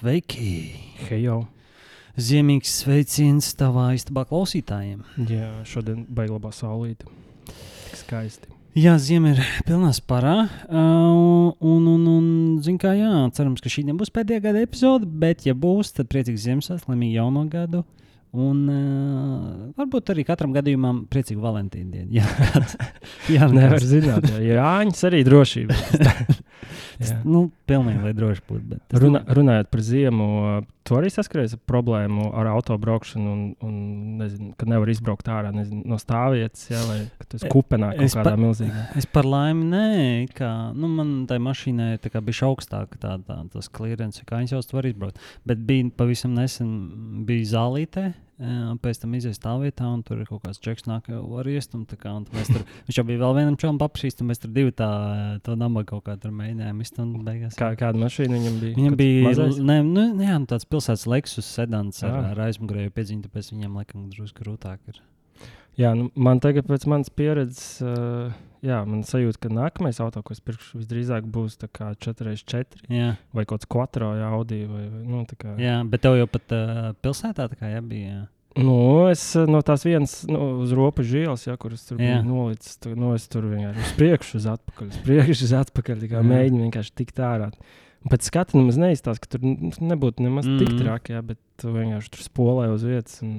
Sveiki! 0.00 0.72
Hei, 1.10 1.18
jau. 1.26 1.42
Ziemīgs 2.16 2.70
sveiciens 2.80 3.50
tavā 3.52 3.90
istabā 3.92 4.22
klausītājiem. 4.30 5.02
Jā, 5.28 5.50
šodien 5.68 6.06
beigas 6.08 6.38
labā 6.38 6.52
saulīte. 6.56 7.04
Tik 7.50 7.98
skaisti. 8.00 8.48
Jā, 8.80 8.94
ziema 8.96 9.34
ir 9.34 9.42
pilnā 9.68 9.90
sparā. 9.92 10.46
Uh, 10.70 11.52
un, 11.60 11.84
un, 11.84 12.06
un 12.14 12.30
zin 12.64 12.80
kā, 12.80 12.94
jā, 12.96 13.12
cerams, 13.36 13.60
ka 13.60 13.68
šī 13.68 13.84
nebūs 13.90 14.08
pēdējā 14.16 14.46
gada 14.46 14.64
epizode, 14.64 15.04
bet, 15.04 15.44
ja 15.44 15.52
būs, 15.52 15.92
tad 15.98 16.08
priecīgs 16.08 16.46
Ziemassvētku, 16.46 16.94
laimīgu 16.94 17.18
jauno 17.18 17.44
gadu. 17.52 17.84
Un 18.30 18.58
uh, 18.70 19.70
varbūt 19.74 20.12
arī 20.12 20.22
katram 20.28 20.52
gadījumam 20.54 21.02
priecīgu 21.10 21.42
Valentīnu 21.42 21.90
dienu. 21.90 22.12
Jā, 22.20 22.26
jā 23.34 23.48
nu 23.50 23.58
Nevar 23.58 23.82
zināt, 23.82 24.28
jā, 24.30 24.60
Jāņas 24.60 25.02
arī 25.10 25.24
drošība. 25.26 25.78
Jā. 27.00 27.16
Nu, 27.24 27.46
pilnīgi, 27.68 28.02
lai 28.04 28.10
droši 28.12 28.42
būtu. 28.44 28.76
Runā, 29.00 29.22
runājot 29.32 29.70
par 29.72 29.80
ziemu, 29.84 30.26
tu 30.84 30.96
arī 30.98 31.08
saskaries 31.12 31.54
ar 31.56 31.60
problēmu 31.70 32.26
ar 32.36 32.50
autobraukšanu, 32.52 33.30
un, 33.32 33.40
un 33.64 34.18
nezinu, 34.20 34.50
ka 34.60 34.68
nevar 34.68 34.92
izbraukt 34.92 35.30
ārā 35.32 35.48
nezinu, 35.54 35.80
no 35.88 35.96
stāvvietas, 36.00 36.66
jā, 36.68 36.82
ka 37.22 37.28
tas 37.34 37.46
E- 37.46 37.52
kupenā 37.52 37.94
kaut 37.96 38.04
es 38.04 38.16
kādā 38.18 38.34
pa- 38.34 38.42
milzīgā. 38.44 38.84
Es 39.00 39.08
par 39.08 39.28
laimi 39.28 39.70
nē, 39.72 39.86
kā 40.36 40.50
nu, 40.76 40.92
man 40.92 41.14
tai 41.30 41.40
mašīnai 41.42 41.94
tā 42.04 42.12
kā 42.12 42.20
bija 42.24 42.50
augstāk, 42.50 42.98
tā, 43.00 43.16
tā, 43.24 43.38
tas 43.54 43.72
klients, 43.72 44.20
kā 44.28 44.42
viņas 44.42 44.58
jau 44.58 44.64
var 44.76 44.90
izbraukt. 44.90 45.24
Bet 45.48 45.64
bija 45.64 45.88
pavisam 45.96 46.36
nesen, 46.36 47.24
bija 47.24 47.48
zālītē, 47.56 48.10
eh, 48.40 48.72
pēc 48.82 49.00
tam 49.02 49.14
izjāja 49.18 49.36
stāvvietā, 49.38 49.88
un 49.92 50.02
tur 50.06 50.20
ir 50.22 50.26
kaut 50.30 50.42
kāds 50.44 50.60
čeks, 50.62 50.86
nāk, 50.88 51.08
var 51.08 51.48
iest. 51.50 51.74
un 51.74 51.86
Kā, 51.90 52.12
un 52.16 52.24
tur, 52.28 52.64
viņš 52.88 52.98
jau 53.00 53.04
bija 53.08 53.20
vēl 53.22 53.36
vienam 53.40 53.56
čolam 53.60 53.78
paprasījis, 53.82 54.20
un 54.22 54.30
mēs 54.32 54.42
tur 54.42 54.50
divi 54.56 54.72
tā, 54.76 54.90
to 55.46 55.56
nabagu 55.60 55.88
kaut 55.94 56.04
kā 56.08 56.16
tur 56.20 56.32
mēģinājām 56.36 56.80
izturēt. 56.84 57.14
un 57.20 57.24
Beigās, 57.26 57.58
Kā, 57.60 57.72
kāda 57.80 58.00
mašīna 58.00 58.38
viņam 58.38 58.58
bija? 58.62 58.74
Viņam 58.80 58.96
bija 59.00 59.34
ne, 59.70 59.78
nu, 59.86 60.06
jā, 60.24 60.38
nu, 60.40 60.46
tāds 60.50 60.68
pilsētas 60.70 61.06
Lexus 61.10 61.46
sedans 61.46 62.02
ar, 62.02 62.10
Ah. 62.20 62.30
ar 62.34 62.44
aizmugurēju 62.48 62.90
piedziņu, 62.96 63.26
tāpēc 63.28 63.52
viņam 63.54 63.76
laikam 63.80 64.08
drusku 64.10 64.44
grūtāk 64.44 64.78
ir. 64.92 65.00
Jā, 65.78 65.92
nu, 65.96 66.08
man 66.18 66.40
tagad, 66.42 66.66
pēc 66.68 66.86
manas 66.90 67.12
pieredzes, 67.14 67.78
uh, 67.84 68.32
jā, 68.66 68.80
man 68.88 69.04
sajūta, 69.06 69.44
ka 69.44 69.52
nākamais 69.54 70.00
auto, 70.02 70.22
ko 70.26 70.34
es 70.34 70.42
pirkšu, 70.44 70.80
visdrīzāk 70.82 71.28
būs 71.30 71.56
4x4 71.60 72.90
Jā, 72.90 73.14
vai 73.36 73.46
kaut 73.46 73.60
kāds 73.60 73.70
quattro 73.70 74.10
Audi. 74.32 74.64
Vai, 74.68 74.88
vai, 74.90 75.04
nu, 75.06 75.22
tā 75.30 75.38
kā. 75.40 75.54
jā, 75.60 75.78
bet 75.88 76.04
tev 76.04 76.18
jau 76.18 76.28
pat 76.30 76.56
uh, 76.56 76.84
pilsētā 77.00 77.48
tā 77.52 77.60
kā 77.60 77.72
jā, 77.72 77.80
bija. 77.84 78.18
Jā. 78.18 78.28
Nu, 78.58 79.06
es 79.06 79.22
no 79.46 79.60
tās 79.62 79.84
vienas 79.86 80.16
nu, 80.26 80.40
uz 80.64 80.72
robežas 80.74 81.14
ielas, 81.22 81.44
ja, 81.46 81.54
kuras 81.60 81.84
tur 81.86 82.00
Jā. 82.00 82.16
bija 82.16 82.22
nolicis, 82.26 82.80
tur, 82.82 82.96
nu, 82.98 83.12
es 83.14 83.28
tur 83.30 83.46
vienkārši 83.46 83.84
uz 83.84 83.92
priekšu, 83.94 84.40
uz 84.40 84.48
atpakaļ, 84.50 84.88
uz 84.90 84.98
priekšu, 85.06 85.46
uz 85.46 85.52
atpakaļ. 85.60 86.02
Mēģinu 86.26 86.64
vienkārši 86.64 86.96
tikt 86.98 87.22
ārā. 87.22 87.52
Un 87.54 87.78
Pēc 88.08 88.30
skata 88.30 88.56
nemaz 88.56 88.78
neizstāsta, 88.80 89.20
ka 89.26 89.34
tur 89.34 89.42
nu, 89.44 89.70
nebūtu 89.76 90.24
nemaz 90.24 90.46
mm. 90.48 90.60
tik 90.62 90.70
Mhm. 90.72 90.78
traki, 90.84 91.12
ja, 91.12 91.22
bet 91.26 91.40
tu 91.60 91.72
vienkārši 91.74 92.12
tur 92.14 92.22
spolēji 92.24 92.76
uz 92.76 92.84
vietas. 92.88 93.18
Un, 93.26 93.34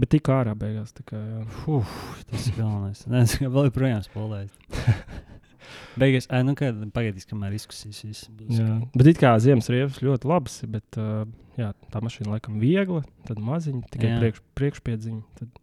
bet 0.00 0.12
tik 0.14 0.30
ārā 0.32 0.54
beigās. 0.56 0.94
Kā, 1.04 1.20
jā. 1.20 1.42
Uf, 1.68 1.90
tas 2.30 2.46
ir 2.48 2.56
galvenais. 2.56 3.02
Nē, 3.10 3.26
es 3.26 3.36
vēl 3.42 3.68
joprojām 3.68 4.00
spēlēju. 4.06 4.48
Beigās, 6.00 6.26
ai, 6.32 6.40
nu, 6.46 6.56
kad 6.58 6.78
pagaidīs, 6.94 7.26
kamēr 7.28 7.54
izkusīs. 7.54 8.00
Jā. 8.48 8.80
Bet 8.94 9.10
it 9.10 9.20
kā 9.20 9.34
ziemas 9.42 9.68
rievas 9.70 10.00
ļoti 10.02 10.28
labas, 10.30 10.56
bet 10.70 10.98
uh, 10.98 11.22
jā, 11.60 11.70
tā 11.92 12.02
mašīna 12.02 12.32
laikam 12.34 12.58
viegla, 12.62 13.02
tad 13.28 13.38
maziņa, 13.44 13.84
tikai 13.92 14.10
Jā. 14.12 14.18
priekš, 14.22 14.42
priekšpiedziņa. 14.58 15.22
Tad 15.38 15.60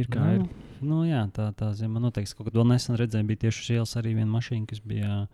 ir 0.00 0.10
kā 0.12 0.26
ir. 0.36 0.44
Nu, 0.44 0.86
nu, 0.92 1.02
jā, 1.08 1.24
tā, 1.36 1.50
tā 1.56 1.72
zima 1.76 2.00
noteikti. 2.02 2.36
Kaut 2.38 2.48
kad 2.48 2.58
vēl 2.60 2.68
nesen 2.72 2.98
redzēju, 3.00 3.28
bija 3.28 3.44
tieši 3.46 3.64
uz 3.64 3.70
ielas 3.76 3.96
arī 4.00 4.14
viena 4.18 4.30
mašīna, 4.32 4.68
kas 4.70 4.80
bija. 4.84 5.24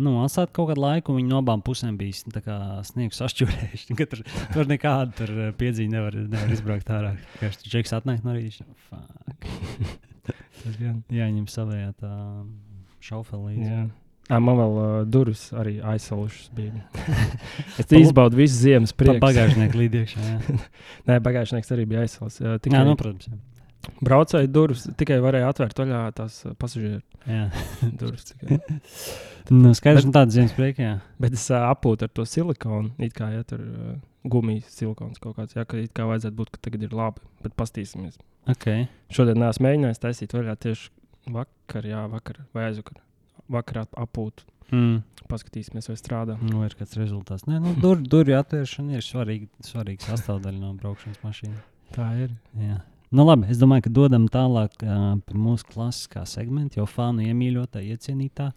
Nu, 0.00 0.14
atstāt 0.24 0.52
kaut 0.56 0.70
kādu 0.70 0.84
laiku, 0.84 1.12
un 1.12 1.20
viņi 1.20 1.32
no 1.32 1.40
abām 1.42 1.62
pusēm 1.64 1.96
bija 2.00 2.30
tā 2.32 2.42
kā 2.44 2.56
sniegs 2.88 3.18
sašķūrējuši. 3.20 3.96
Tur, 4.12 4.22
tur 4.54 4.70
nekāda 4.70 5.12
tur 5.18 5.32
eh, 5.34 5.50
piedziņa 5.58 5.92
nevar, 5.96 6.16
nevar 6.30 6.54
izbraukt 6.54 6.92
ārā. 6.94 7.14
Kā 7.40 7.50
viņš 7.50 7.66
čeks 7.72 7.96
atnāk 7.98 8.22
no 8.26 8.36
rīta. 8.36 8.64
Tas 10.60 10.76
gan. 10.76 11.00
Jāņem 11.12 11.48
savējā 11.50 11.90
tā 12.00 12.12
šaufeli 13.04 13.54
līdzi. 13.54 13.68
Jā. 13.72 13.84
À, 14.30 14.38
man 14.38 14.60
vēl 14.60 14.76
uh, 14.78 14.88
durvis 15.10 15.48
arī 15.58 15.78
aizsalušas 15.82 16.52
bija. 16.54 16.84
es 17.80 17.88
izbaudu 17.98 18.38
visu 18.38 18.60
ziemas 18.60 18.92
prieku. 18.94 19.18
bagāžnieku 19.24 19.80
līdzi. 19.80 20.04
Nē, 21.08 21.16
bagāžnieks 21.24 21.72
arī 21.74 21.88
bija 21.90 22.04
aizsalis. 22.04 22.38
Jā, 22.38 22.54
Jā, 22.54 22.60
tikai 22.62 22.84
nu, 22.86 22.94
protams. 23.00 23.26
Jā. 23.26 23.40
Braucēju 24.04 24.50
durvis 24.52 24.86
tikai 25.00 25.18
varēja 25.24 25.50
atvērt 25.52 25.82
vaļā 25.82 26.02
tās 26.16 26.40
uh, 26.44 26.54
pasažieru 26.60 27.00
durvis. 28.00 28.34
Nu, 29.50 29.72
skaidrs, 29.76 30.06
ka 30.08 30.14
tāda 30.20 30.34
ziemas 30.34 30.54
prieka. 30.56 30.84
Jā. 30.84 30.94
Bet 31.22 31.36
es 31.36 31.46
uh, 31.52 31.66
apūtu 31.70 32.06
ar 32.06 32.14
to 32.14 32.26
silikonu. 32.28 32.92
It 33.02 33.16
kā 33.16 33.30
ja 33.34 33.44
tur 33.48 33.62
uh, 33.64 33.92
gumijas 34.24 34.70
silikons 34.76 35.20
kaut 35.22 35.38
kāds. 35.38 35.56
Jā, 35.56 35.66
ka 35.68 35.80
it 35.80 35.94
kā 35.96 36.06
vajadzētu 36.08 36.36
būt, 36.38 36.52
ka 36.54 36.64
tagad 36.68 36.86
ir 36.86 36.96
labi. 36.96 37.24
Bet 37.44 37.56
pastīsimies. 37.58 38.20
Okay. 38.50 38.86
Šodien 39.12 39.40
neesmu 39.40 39.68
mēģinājis 39.68 40.02
taisīt 40.02 40.34
vaļā 40.36 40.56
tieši 40.60 40.90
vakar, 41.34 41.88
jā, 41.88 42.04
vakar 42.10 42.42
vai 42.56 42.70
aizvakar. 42.70 43.00
Vakarā 43.50 43.84
apūtu. 43.98 44.46
Mm. 44.70 45.00
Paskatīsimies, 45.30 45.88
vai 45.90 45.96
strādā. 45.98 46.36
Nu, 46.42 46.62
ir 46.66 46.74
kāds 46.78 46.94
rezultāts. 46.98 47.46
Nē, 47.48 47.58
nu, 47.62 47.74
dur, 47.82 47.98
durvju 47.98 48.38
atvēršana 48.38 48.98
ir 48.98 49.04
svarīga, 49.06 49.50
svarīga 49.66 50.06
sastāvdaļa 50.06 50.62
no 50.62 50.72
braukšanas 50.78 51.20
mašīnas. 51.24 51.66
Tā 51.94 52.06
ir. 52.22 52.34
Jā. 52.58 52.78
Nu, 53.10 53.24
labi, 53.26 53.48
es 53.50 53.58
domāju, 53.58 53.88
ka 53.88 53.90
dodam 53.90 54.28
tālāk 54.30 54.84
uh, 54.86 55.16
pie 55.26 55.34
mūsu 55.34 55.66
klasiskā 55.72 56.20
segmenta, 56.30 56.78
jau 56.78 56.84
fanu 56.86 57.24
iemīļotā, 57.26 57.80
iecienītā. 57.82 58.52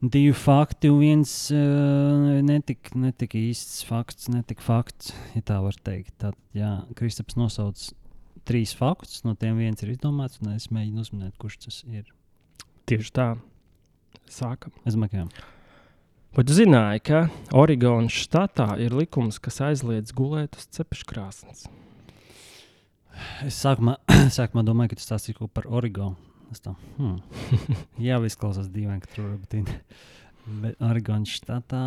Divi 0.00 0.30
fakti, 0.32 0.88
viens 0.96 1.32
uh, 1.52 2.38
netika 2.48 2.96
netik 2.96 3.34
īsts 3.36 3.82
fakts, 3.84 4.30
netika 4.32 4.64
fakts, 4.64 5.10
ja 5.34 5.42
tā 5.44 5.58
var 5.60 5.76
teikt. 5.84 6.14
Tad, 6.22 6.38
jā, 6.56 6.78
Kristaps 6.96 7.36
nosauc 7.36 7.82
trīs 8.48 8.72
faktus, 8.78 9.20
no 9.28 9.34
tiem 9.36 9.60
viens 9.60 9.84
ir 9.84 9.92
izdomāts, 9.92 10.40
un 10.40 10.54
es 10.54 10.70
mēģinu 10.72 11.04
uzminēt, 11.04 11.34
kurš 11.36 11.58
tas 11.66 11.82
ir. 11.92 12.06
Tieši 12.88 13.12
tā. 13.18 13.26
Sākam. 14.32 14.72
Es 14.88 14.96
ka 14.96 15.26
Vai 16.36 16.44
tu 16.44 16.56
zināji, 16.56 17.04
ka 17.04 17.20
Oregonas 17.52 18.16
štatā 18.16 18.78
ir 18.80 18.96
likums, 18.96 19.36
kas 19.36 19.60
aizliedz 19.68 20.16
gulēt 20.16 20.56
uz 20.56 20.68
cepeškrāsnes? 20.72 21.66
Es 23.46 23.58
sākumā, 23.62 23.96
sākumā 24.38 24.64
domāju, 24.66 24.92
ka 24.92 25.00
tas 25.00 25.08
stāstīs 25.10 25.36
kaut 25.38 25.48
ko 25.48 25.54
par. 25.60 25.68
Es 26.52 26.62
tā, 26.64 26.72
hmm. 26.96 27.18
Jā, 28.06 28.16
viss 28.22 28.38
klausās 28.40 28.70
dīvaini, 28.72 29.02
ka 29.04 29.10
tur 29.12 29.26
ir 29.34 29.40
būt. 29.42 29.74
Bet 30.62 30.78
Oregonas 30.80 31.34
štatā, 31.36 31.82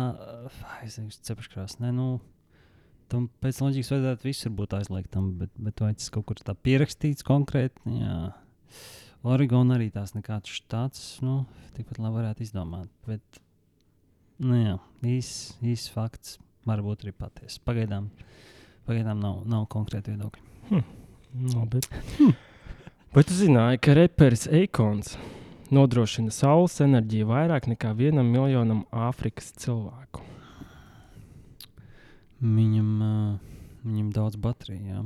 es 0.84 1.00
nezinu, 1.00 1.24
cepeškrās. 1.26 1.80
Nē, 1.82 1.90
nu, 1.96 2.06
tam 3.10 3.26
pēc 3.42 3.58
loģikas 3.64 3.90
vajadzētu 3.90 4.28
visur 4.28 4.54
būt 4.60 4.76
aizliegtam, 4.78 5.32
bet, 5.40 5.50
bet 5.58 5.82
vai 5.82 5.90
tas 5.98 6.12
kaut 6.14 6.28
kur 6.28 6.38
tā 6.38 6.54
pierakstīts 6.54 7.26
konkrēti? 7.26 7.82
Jā. 7.98 8.30
Oregona 9.26 9.76
arī 9.76 9.90
tās 9.94 10.14
nekāds 10.14 10.54
štats, 10.60 11.02
nu, 11.26 11.42
tikpat 11.76 12.00
labi 12.02 12.20
varētu 12.20 12.46
izdomāt. 12.46 12.90
Bet, 13.06 13.42
nu 14.42 14.58
jā, 14.58 14.78
īsts 15.10 15.58
īs 15.74 15.90
fakts 15.90 16.38
varbūt 16.70 17.06
arī 17.06 17.14
patiesa. 17.18 17.62
Pagaidām, 17.66 18.10
pagaidām 18.86 19.22
nav, 19.22 19.42
nav 19.50 19.66
konkrēti 19.74 20.14
viedokļi. 20.14 20.82
Labi. 21.32 21.80
Vai 23.12 23.22
tu 23.24 23.32
zināji, 23.36 23.78
ka 23.80 23.94
reperis 23.96 24.44
Eikons 24.52 25.14
nodrošina 25.72 26.32
saules 26.32 26.74
enerģiju 26.84 27.30
vairāk 27.30 27.70
nekā 27.70 27.94
vienam 27.96 28.28
miljonam 28.28 28.82
Āfrikas 28.92 29.48
cilvēku? 29.62 30.20
Viņam, 32.42 32.90
uh, 33.06 33.64
viņam 33.86 34.10
daudz 34.12 34.36
bateriju, 34.44 34.92
jā. 34.92 35.04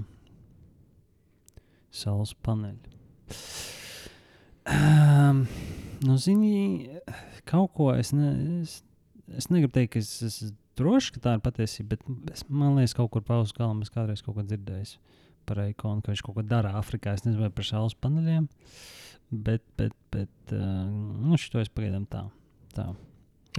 Saules 1.94 2.32
paneļi. 2.42 2.94
Um, 4.66 5.44
nu, 6.02 6.16
zini, 6.18 6.88
kaut 7.46 7.70
ko 7.76 7.92
es, 7.94 8.10
ne, 8.16 8.32
es, 8.64 8.80
es 9.30 9.46
negribu 9.52 9.76
teikt, 9.76 9.94
ka 9.94 10.02
es 10.02 10.10
esmu 10.26 10.50
drošs, 10.76 11.12
ka 11.14 11.22
tā 11.22 11.36
ir 11.36 11.44
patiesība, 11.44 11.94
bet 11.94 12.34
es, 12.34 12.42
man 12.50 12.74
liekas, 12.80 12.96
kaut 12.98 13.12
kur 13.14 13.22
pauzes 13.22 13.54
galā 13.54 13.76
es 13.84 13.94
kādreiz 13.94 14.26
kaut 14.26 14.40
ko 14.40 14.46
dzirdēju 14.48 14.98
par 15.46 15.62
ikonu, 15.64 16.02
ka 16.04 16.12
viņš 16.12 16.22
kaut 16.26 16.36
ko 16.38 16.44
dara 16.46 16.74
Āfrikā. 16.80 17.14
Es 17.16 17.24
nezinu, 17.26 17.46
vai 17.46 17.52
par 17.54 17.66
saules 17.68 17.96
paneļiem, 18.02 18.48
bet, 19.30 19.64
bet, 19.78 19.94
bet 20.14 20.54
uh, 20.54 20.84
nu, 20.90 21.38
šito 21.40 21.62
es 21.62 21.72
pagaidām 21.72 22.06
tā. 22.10 22.26
tā. 22.76 22.90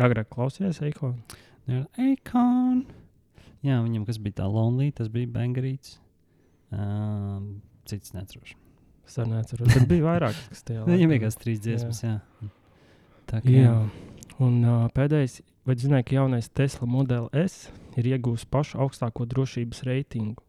Agrāk 0.03 0.29
klausījās 0.35 0.83
Eikonu. 0.85 1.17
Ekon. 1.99 2.83
Jā, 3.65 3.79
viņam 3.83 4.05
kas 4.07 4.19
bija 4.21 4.43
tā 4.43 4.45
lonely, 4.51 4.91
tas 4.95 5.09
bija 5.11 5.27
Bangarīts. 5.33 5.97
Um, 6.71 7.61
cits 7.87 8.13
neatceros. 8.15 8.53
Es 9.07 9.17
arī 9.23 9.31
neatceros. 9.33 9.71
Bet 9.73 9.87
bija 9.89 10.05
vairāk, 10.05 10.37
kas 10.51 10.63
tajā 10.67 10.83
Viņam 10.87 11.07
laikā. 11.07 11.11
bija 11.15 11.23
kas 11.25 11.39
trīs 11.41 11.61
dziesmas, 11.63 12.01
jā. 12.03 12.17
Tā 13.27 13.41
kā 13.43 13.51
Jā, 13.51 13.73
un 14.43 14.57
uh, 14.63 14.85
pēdējais, 14.95 15.41
vai 15.67 15.75
zināji, 15.79 16.07
ka 16.09 16.17
jaunais 16.19 16.47
Tesla 16.55 16.87
Model 16.87 17.27
S 17.35 17.67
ir 17.99 18.07
iegūmis 18.13 18.45
pašu 18.51 18.79
augstāko 18.83 19.25
drošības 19.27 19.83
reitingu, 19.87 20.43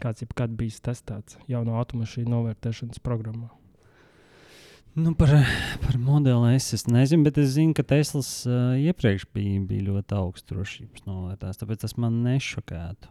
kāds 0.00 0.24
jebkad 0.24 0.54
bijis 0.56 0.80
testēts 0.84 1.40
jauno 1.50 1.76
automašīnu 1.80 2.32
novērtēšanas 2.32 3.02
programmā? 3.04 3.50
Nu, 4.92 5.14
par, 5.16 5.30
par 5.80 5.96
modeli 5.96 6.52
es, 6.54 6.66
es 6.76 6.84
nezinu, 6.84 7.24
bet 7.24 7.38
es 7.40 7.54
zinu, 7.54 7.72
ka 7.72 7.84
Teslas 7.88 8.42
uh, 8.44 8.74
iepriekš 8.76 9.24
bija, 9.32 9.62
bija 9.64 9.86
ļoti 9.86 10.16
augsts 10.18 10.48
drošības 10.52 11.06
novērtējums. 11.08 11.60
Tāpēc 11.62 11.84
tas 11.86 11.96
man 11.96 12.18
nešokētu. 12.26 13.08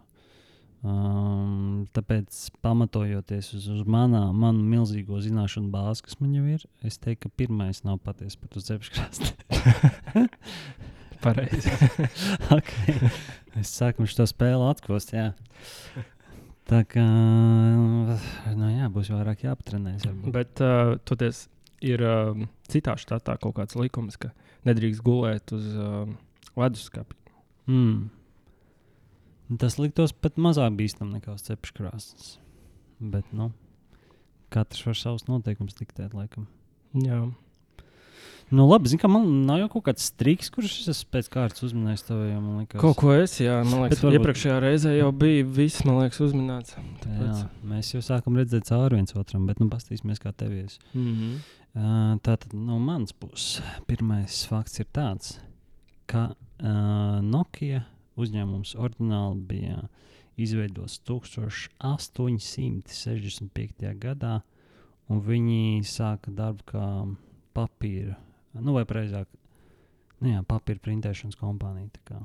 Um, 0.82 1.88
tāpēc, 1.94 2.38
pamatojoties 2.66 3.52
uz, 3.58 3.66
uz 3.70 3.82
manā, 3.86 4.24
manu 4.34 4.64
milzīgo 4.66 5.20
zināšanu 5.22 5.70
bāzi, 5.74 6.06
kas 6.08 6.18
man 6.22 6.32
jau 6.38 6.46
ir, 6.54 6.64
es 6.86 6.98
teiktu, 7.02 7.28
ka 7.28 7.38
pirmais 7.44 7.84
nav 7.86 8.00
patiesi 8.06 8.40
pat 8.42 8.58
uz 8.58 8.70
cepškrasta. 8.70 9.34
Pareizi. 11.22 11.70
okay. 12.58 13.12
Es 13.62 13.74
saku, 13.74 14.02
viņš 14.02 14.18
to 14.18 14.26
spēli 14.30 14.70
atkost. 14.72 15.14
Tā 16.72 16.86
kā 16.88 17.04
nu, 17.04 18.68
jā, 18.72 18.88
būs 18.94 19.10
vairāk 19.12 19.44
jāpatrenēs. 19.44 20.06
varbūt. 20.08 20.32
Bet 20.36 20.62
uh, 20.64 20.94
toties 21.08 21.46
ir 21.84 22.04
uh, 22.06 22.38
citā 22.72 22.96
štatā 23.00 23.36
kaut 23.42 23.58
kāds 23.58 23.76
likums, 23.76 24.16
ka 24.22 24.32
nedrīkst 24.70 25.04
gulēt 25.04 25.52
uz 25.56 25.68
uh, 25.76 26.08
leduskapja. 26.56 27.36
Mm. 27.68 28.08
Tas 29.60 29.76
liktos 29.82 30.14
pat 30.16 30.40
mazāk 30.40 30.78
bīstami 30.80 31.18
nekā 31.18 31.36
uz 31.36 31.44
cepškrāsnes. 31.50 32.38
Bet, 33.02 33.28
nu, 33.36 33.50
katrs 34.54 34.86
var 34.88 34.96
savus 34.96 35.28
noteikumus 35.28 35.76
diktēt, 35.76 36.16
laikam. 36.16 36.48
Jā. 36.96 37.26
Nu, 38.52 38.66
labi, 38.68 38.90
zinu, 38.92 39.00
ka 39.00 39.08
man 39.08 39.28
nav 39.48 39.62
jau 39.62 39.68
kaut 39.72 39.86
kāds 39.86 40.10
striks, 40.12 40.50
kurš 40.52 40.74
es 40.92 41.06
pēc 41.08 41.30
kārtas 41.32 41.64
uzminējis 41.64 42.02
tev, 42.04 42.20
Kaut 42.74 42.98
ko 43.00 43.14
es, 43.16 43.38
jā, 43.40 43.62
man 43.64 43.86
liekas, 43.86 43.96
Bet 43.96 44.04
varbūt- 44.04 44.18
iepriekšējā 44.20 44.58
reizē 44.60 44.92
jau 44.98 45.08
bija 45.16 45.46
viss, 45.48 45.86
man 45.88 46.02
liekas, 46.02 46.20
uzminēts. 46.26 46.76
Jā, 47.08 47.48
mēs 47.64 47.94
jau 47.94 48.02
sākam 48.04 48.36
redzēt 48.36 48.68
cauri 48.68 49.00
viens 49.00 49.16
otram, 49.16 49.48
bet 49.48 49.64
nu 49.64 49.72
paskatīsimies, 49.72 50.20
kā 50.20 50.36
tev 50.36 50.52
ies. 50.52 50.80
Mm 50.94 51.16
-hmm. 51.16 51.40
Uh, 51.72 52.20
tātad 52.20 52.52
no 52.52 52.76
manas 52.80 53.14
puses 53.14 53.62
pirmais 53.88 54.44
fakts 54.44 54.80
ir 54.80 54.86
tāds, 54.92 55.40
ka 56.06 56.36
uh, 56.60 57.22
Nokia 57.24 57.86
uzņēmums 58.18 58.76
oriģināli 58.76 59.48
bija 59.48 59.88
izveidots 60.36 61.00
1865. 61.08 64.00
gadā, 64.00 64.42
un 65.08 65.22
viņi 65.22 65.82
sāka 65.88 66.32
darbu 66.36 66.64
kā 66.66 67.16
papīra, 67.56 68.16
nu 68.60 68.74
vai 68.76 68.84
precīzāk, 68.86 69.28
nu 70.22 70.34
jā, 70.34 70.44
papīra 70.48 70.80
printēšanas 70.84 71.40
kompānija, 71.40 71.90
tā 71.98 72.02
kā 72.14 72.22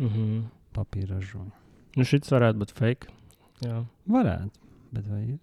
Mm 0.00 0.08
-hmm. 0.08 0.44
papīra 0.72 1.14
ražoja. 1.14 1.50
Nu, 1.96 2.04
šis 2.04 2.30
varētu 2.30 2.58
būt 2.58 2.70
fake. 2.72 3.06
Jā, 3.60 3.84
Varētu, 4.08 4.50
bet 4.92 5.06
vai 5.06 5.22
ir? 5.22 5.38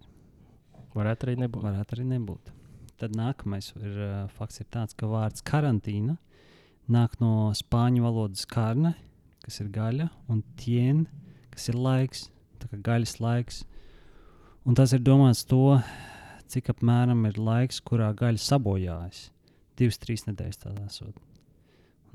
varētu 0.94 1.26
arī 1.26 1.36
nebūt. 1.36 1.62
Varētu 1.62 1.94
arī 1.96 2.04
nebūt. 2.04 2.52
Tad 2.98 3.10
nākamais 3.16 3.72
ir, 3.76 3.98
uh, 3.98 4.28
fakts 4.28 4.60
ir 4.60 4.66
tāds, 4.66 4.96
ka 4.96 5.06
vārds 5.06 5.42
karantīna 5.42 6.16
nāk 6.88 7.20
no 7.20 7.52
spāņu 7.54 8.02
valodas 8.02 8.46
karne, 8.46 8.94
kas 9.44 9.60
ir 9.60 9.68
gaļa, 9.68 10.08
un 10.28 10.42
tien, 10.56 11.06
kas 11.50 11.68
ir 11.68 11.74
laiks, 11.74 12.30
tā 12.58 12.68
kā 12.68 12.76
gaļas 12.82 13.20
laiks. 13.20 13.64
Un 14.66 14.74
tas 14.74 14.92
ir 14.92 14.98
domāts 14.98 15.46
to, 15.46 15.80
cik 16.48 16.70
apmēram 16.70 17.26
ir 17.28 17.38
laiks, 17.38 17.80
kurā 17.80 18.12
gaļa 18.14 18.38
sabojājas. 18.38 19.30
Divas, 19.78 20.00
trīs 20.02 20.26
nedēļas 20.26 20.64
tādā 20.64 20.86
esot. 20.88 21.18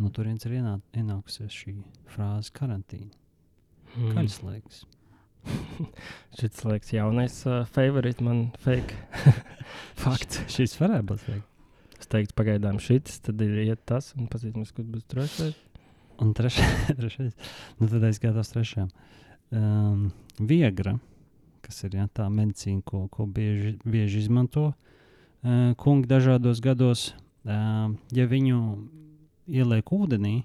No 0.02 0.10
turienes 0.14 0.44
ir 0.48 0.58
ienā, 0.58 0.80
ienākusies 0.98 1.54
šī 1.54 1.78
frāze 2.12 2.52
karantīna. 2.56 3.14
Mm. 3.94 4.12
Gaļas 4.18 4.42
laiks. 4.44 4.84
Šis 6.40 6.64
liekas, 6.66 6.94
jaunais 6.96 7.40
uh, 7.46 7.64
favorite 7.70 8.24
man 8.24 8.48
fake. 8.64 8.98
Fakts. 10.04 10.44
Šis 10.52 10.76
varētu 10.80 11.10
būt 11.12 11.26
veiks. 11.30 11.50
Es 12.04 12.10
teiktu, 12.12 12.36
pagaidām 12.36 12.82
šis, 12.84 13.22
tad 13.24 13.40
ir 13.46 13.54
iet 13.64 13.80
tas, 13.88 14.10
un 14.20 14.28
pazīstams, 14.28 14.74
kurš 14.76 14.90
būs 14.92 15.06
trešais. 15.08 15.60
Un 16.24 16.34
trešais, 16.36 16.88
trešais. 17.00 17.32
Nu, 17.80 17.88
tad 17.88 18.10
skatos 18.18 18.52
trešajam. 18.52 18.90
Um, 19.54 20.10
Viegra, 20.42 20.98
kas 21.64 21.80
ir 21.88 21.96
jā, 21.96 22.10
tā 22.12 22.26
medicīna, 22.34 22.84
ko, 22.84 23.06
ko 23.14 23.28
bieži, 23.30 23.78
bieži 23.88 24.26
izmanto 24.26 24.72
uh, 24.74 25.72
kungi 25.80 26.10
dažādos 26.12 26.60
gados. 26.66 27.14
Ja 27.46 28.26
viņu 28.32 28.58
ieliek 29.52 29.90
ūdenī, 29.92 30.44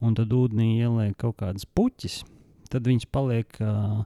un 0.00 0.14
tad 0.16 0.32
ūdenī 0.32 0.78
ieliek 0.80 1.16
kaut 1.20 1.36
kādas 1.42 1.66
puķis, 1.66 2.22
tad 2.72 2.86
viņš 2.88 3.04
paliek 3.12 3.58
uh, 3.60 4.04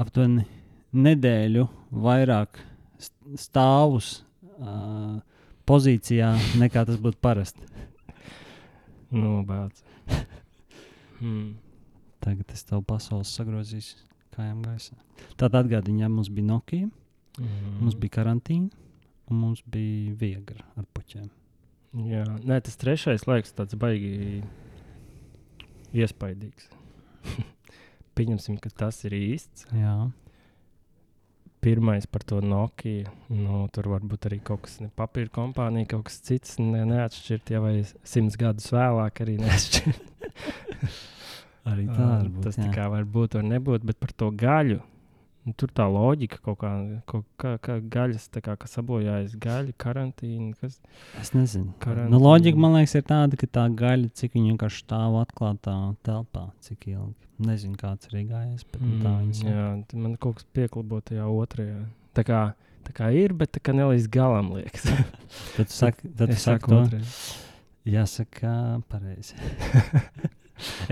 aptuveni 0.00 0.46
nedēļu 0.92 1.66
vairāk 1.92 2.56
st- 3.00 3.36
stāvus 3.40 4.22
uh, 4.58 5.18
pozīcijā 5.68 6.32
nekā 6.60 6.86
tas 6.88 6.96
būtu 7.00 7.20
parasti. 7.20 7.68
Bāc. 9.44 9.82
hmm. 11.20 11.52
Tagad 12.22 12.52
es 12.54 12.64
tev 12.64 12.80
pasaules 12.86 13.28
sagrozīšu 13.36 13.98
kājām 14.32 14.62
gaisā. 14.64 14.94
Tātad 15.36 15.64
atgādini, 15.66 16.00
ja 16.04 16.08
mums 16.08 16.30
bija 16.32 16.48
Nokia, 16.54 16.88
Mm. 17.40 17.78
mums 17.80 17.94
bija 17.96 18.12
karantīna 18.18 18.68
un 19.32 19.38
mums 19.40 19.62
bija 19.64 20.12
viegli 20.20 20.58
ar 20.76 20.84
puķiem. 20.92 21.30
Jā, 21.92 22.24
nē, 22.40 22.60
tas 22.64 22.78
trešais 22.80 23.26
laiks 23.28 23.52
tāds 23.56 23.76
baigi 23.76 24.40
iespaidīgs. 25.92 26.70
Pieņemsim, 28.16 28.56
ka 28.60 28.72
tas 28.72 29.02
ir 29.04 29.16
īsts. 29.16 29.66
Jā, 29.76 29.96
Pirmais 31.62 32.06
par 32.10 32.24
to 32.26 32.40
Nokia. 32.40 33.06
Nu, 33.30 33.68
tur 33.70 33.86
var 33.92 34.02
būt 34.02 34.26
arī 34.26 34.40
kaut 34.42 34.64
kas 34.64 34.80
ne 34.82 34.88
papīra 34.98 35.30
kompānija, 35.30 35.92
kaut 35.92 36.08
kas 36.08 36.16
cits 36.26 36.56
ne, 36.58 36.80
neatšķirt, 36.90 37.52
ja 37.54 37.60
vai 37.62 37.76
simts 37.86 38.34
gadus 38.40 38.66
vēlāk 38.74 39.20
arī 39.22 39.36
neatšķirt. 39.38 40.08
arī 41.70 41.84
tā 41.86 42.08
var 42.08 42.26
būt. 42.26 42.40
Tas 42.48 42.58
jā. 42.58 42.66
tā 42.66 42.72
kā 42.74 42.88
var 42.90 43.06
būt, 43.06 43.38
var 43.38 43.46
nebūt, 43.46 43.86
bet 43.86 44.00
par 44.02 44.10
to 44.18 44.32
gaļu. 44.42 44.80
Nu, 45.46 45.54
Tur 45.58 45.72
tā 45.74 45.86
loģika 45.90 46.38
kaut 46.44 46.58
kā, 46.60 46.70
kaut 47.08 47.26
kā, 47.40 47.54
kā 47.62 47.76
gaļas, 47.92 48.28
kā, 48.38 48.54
kas 48.60 48.76
sabojājas 48.78 49.34
gaļa, 49.42 49.74
karantīna. 49.80 50.52
Kas... 50.60 50.78
Es 51.20 51.32
nezinu. 51.34 51.72
Karantīna. 51.82 52.12
Nu, 52.14 52.20
loģika 52.22 52.62
man 52.62 52.76
liekas, 52.78 52.96
ir 52.98 53.06
tāda, 53.08 53.38
ka 53.40 53.48
tā 53.58 53.66
gaļa, 53.78 54.12
cik 54.18 54.36
viņa 54.38 54.52
vienkārši 54.52 54.82
stāv 54.84 55.18
atklātā 55.22 55.76
telpā, 56.06 56.48
cik 56.66 56.90
ilgi. 56.94 57.30
Nezinu, 57.42 57.78
kāds 57.80 58.10
ir 58.10 58.20
gājis, 58.28 58.66
bet 58.70 58.82
mm, 58.82 58.98
tā 59.02 59.14
viņa 59.18 59.38
saka. 59.38 59.54
jā, 59.54 60.02
man 60.04 60.18
kaut 60.22 60.38
kas 60.38 60.46
pieklabo 60.54 61.00
tajā 61.02 61.24
otrajā. 61.26 61.80
Tā 62.14 62.26
kā, 62.28 62.42
tā 62.86 62.94
kā 62.94 63.08
ir, 63.18 63.34
bet 63.38 63.54
tā 63.56 63.62
kā 63.64 63.74
ne 63.74 63.88
līdz 63.90 64.06
galam 64.12 64.52
liekas. 64.58 64.86
Tad 65.56 65.72
tu 65.72 65.74
saki, 65.74 66.12
tad 66.12 66.30
tu 66.30 66.38
saki 66.38 66.70
to. 66.70 66.84
otrajā. 66.84 67.08
Jāsaka, 67.92 68.54
pareizi. 68.92 69.34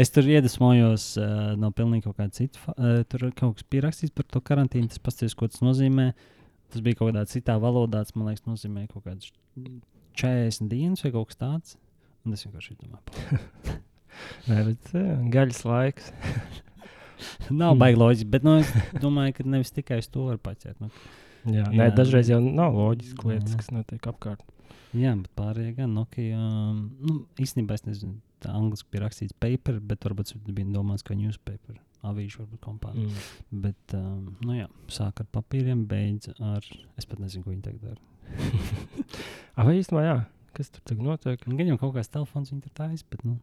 es 0.00 0.10
tur 0.14 0.26
iedvesmojos 0.30 1.04
uh, 1.20 1.52
no 1.60 1.70
pilnīgi 1.76 2.06
kaut 2.08 2.18
kāda 2.20 2.34
cita. 2.40 2.60
Uh, 2.76 3.00
tur 3.10 3.28
kaut 3.36 3.58
kas 3.60 3.66
pierakstīts 3.72 4.14
par 4.16 4.26
to 4.30 4.42
karantīnu. 4.44 4.90
Tas 4.92 5.02
pasties, 5.02 5.34
ko 5.38 5.48
tas 5.50 5.62
nozīmē. 5.64 6.10
Tas 6.70 6.82
bija 6.86 7.00
kaut 7.00 7.10
kādā 7.12 7.24
citā 7.30 7.56
valodā. 7.62 8.02
Tas, 8.06 8.14
man 8.18 8.30
liekas, 8.30 8.46
nozīmē 8.46 8.86
kaut 8.92 9.04
kādas 9.08 9.30
40 10.20 10.68
dienas 10.70 11.02
vai 11.06 11.12
kaut 11.14 11.30
kas 11.32 11.40
tāds. 11.40 11.76
Un 12.26 12.36
es 12.36 12.44
vienkārši 12.44 12.76
domāju, 12.80 13.78
Nē, 14.50 14.56
bet 14.66 14.90
jā, 14.92 15.14
gaļas 15.32 15.62
laiks. 15.64 16.10
nav 17.62 17.76
baigi 17.80 17.98
loģiski. 18.00 18.28
Bet 18.32 18.44
nu, 18.46 18.58
es 18.60 18.70
domāju, 19.00 19.38
ka 19.38 19.46
nevis 19.48 19.72
tikai 19.76 20.00
uz 20.02 20.08
to 20.12 20.26
var 20.28 20.38
paķert. 20.42 20.78
Nu, 20.82 20.90
Jā, 21.48 21.62
Jā. 21.64 21.70
nē, 21.72 21.86
dažreiz 21.96 22.28
jau 22.28 22.36
nav 22.44 22.74
loģiski 22.76 23.30
lietas, 23.30 23.54
Jā. 23.54 23.60
kas 23.62 23.70
notiek 23.72 24.04
apkārt. 24.10 24.42
jā, 24.92 25.14
bet 25.16 25.30
pārējie 25.38 25.70
gan 25.78 25.94
Nokia. 25.96 26.36
Um, 26.36 26.82
nu, 27.00 27.14
īstenībā 27.40 27.78
es 27.78 27.86
nezinu, 27.86 28.18
tā 28.42 28.52
angliski 28.56 28.88
bija 28.94 29.04
rakstīts 29.06 29.36
paper, 29.40 29.78
bet 29.80 30.04
varbūt 30.06 30.32
tas 30.32 30.42
bija 30.48 30.66
domāts 30.74 31.04
kā 31.06 31.16
newspaper. 31.18 31.78
Avīžu 32.06 32.40
varbūt 32.44 32.60
kompānija. 32.64 33.10
Mm. 33.10 33.60
Bet, 33.66 33.94
um, 33.98 34.36
nu 34.46 34.54
jā, 34.56 34.68
sāk 34.88 35.20
ar 35.20 35.26
papīriem, 35.36 35.82
beidz 35.90 36.30
ar. 36.40 36.64
Es 36.96 37.04
pat 37.04 37.20
nezinu, 37.20 37.44
ko 37.44 37.52
viņi 37.52 37.64
tagad 37.66 37.82
dara. 37.90 38.00
Vai 39.66 39.74
īstenībā, 39.80 40.04
jā, 40.06 40.14
kas 40.56 40.70
tur 40.72 40.84
tagad 40.88 41.04
notiek? 41.10 41.42
Gan 41.44 41.68
jau 41.74 41.76
kaut 41.82 41.92
kāds 41.98 42.08
telefons 42.12 42.52
viņi 42.54 42.64
tur 42.66 42.72
taisa, 42.80 43.04
bet, 43.12 43.24
nu, 43.28 43.36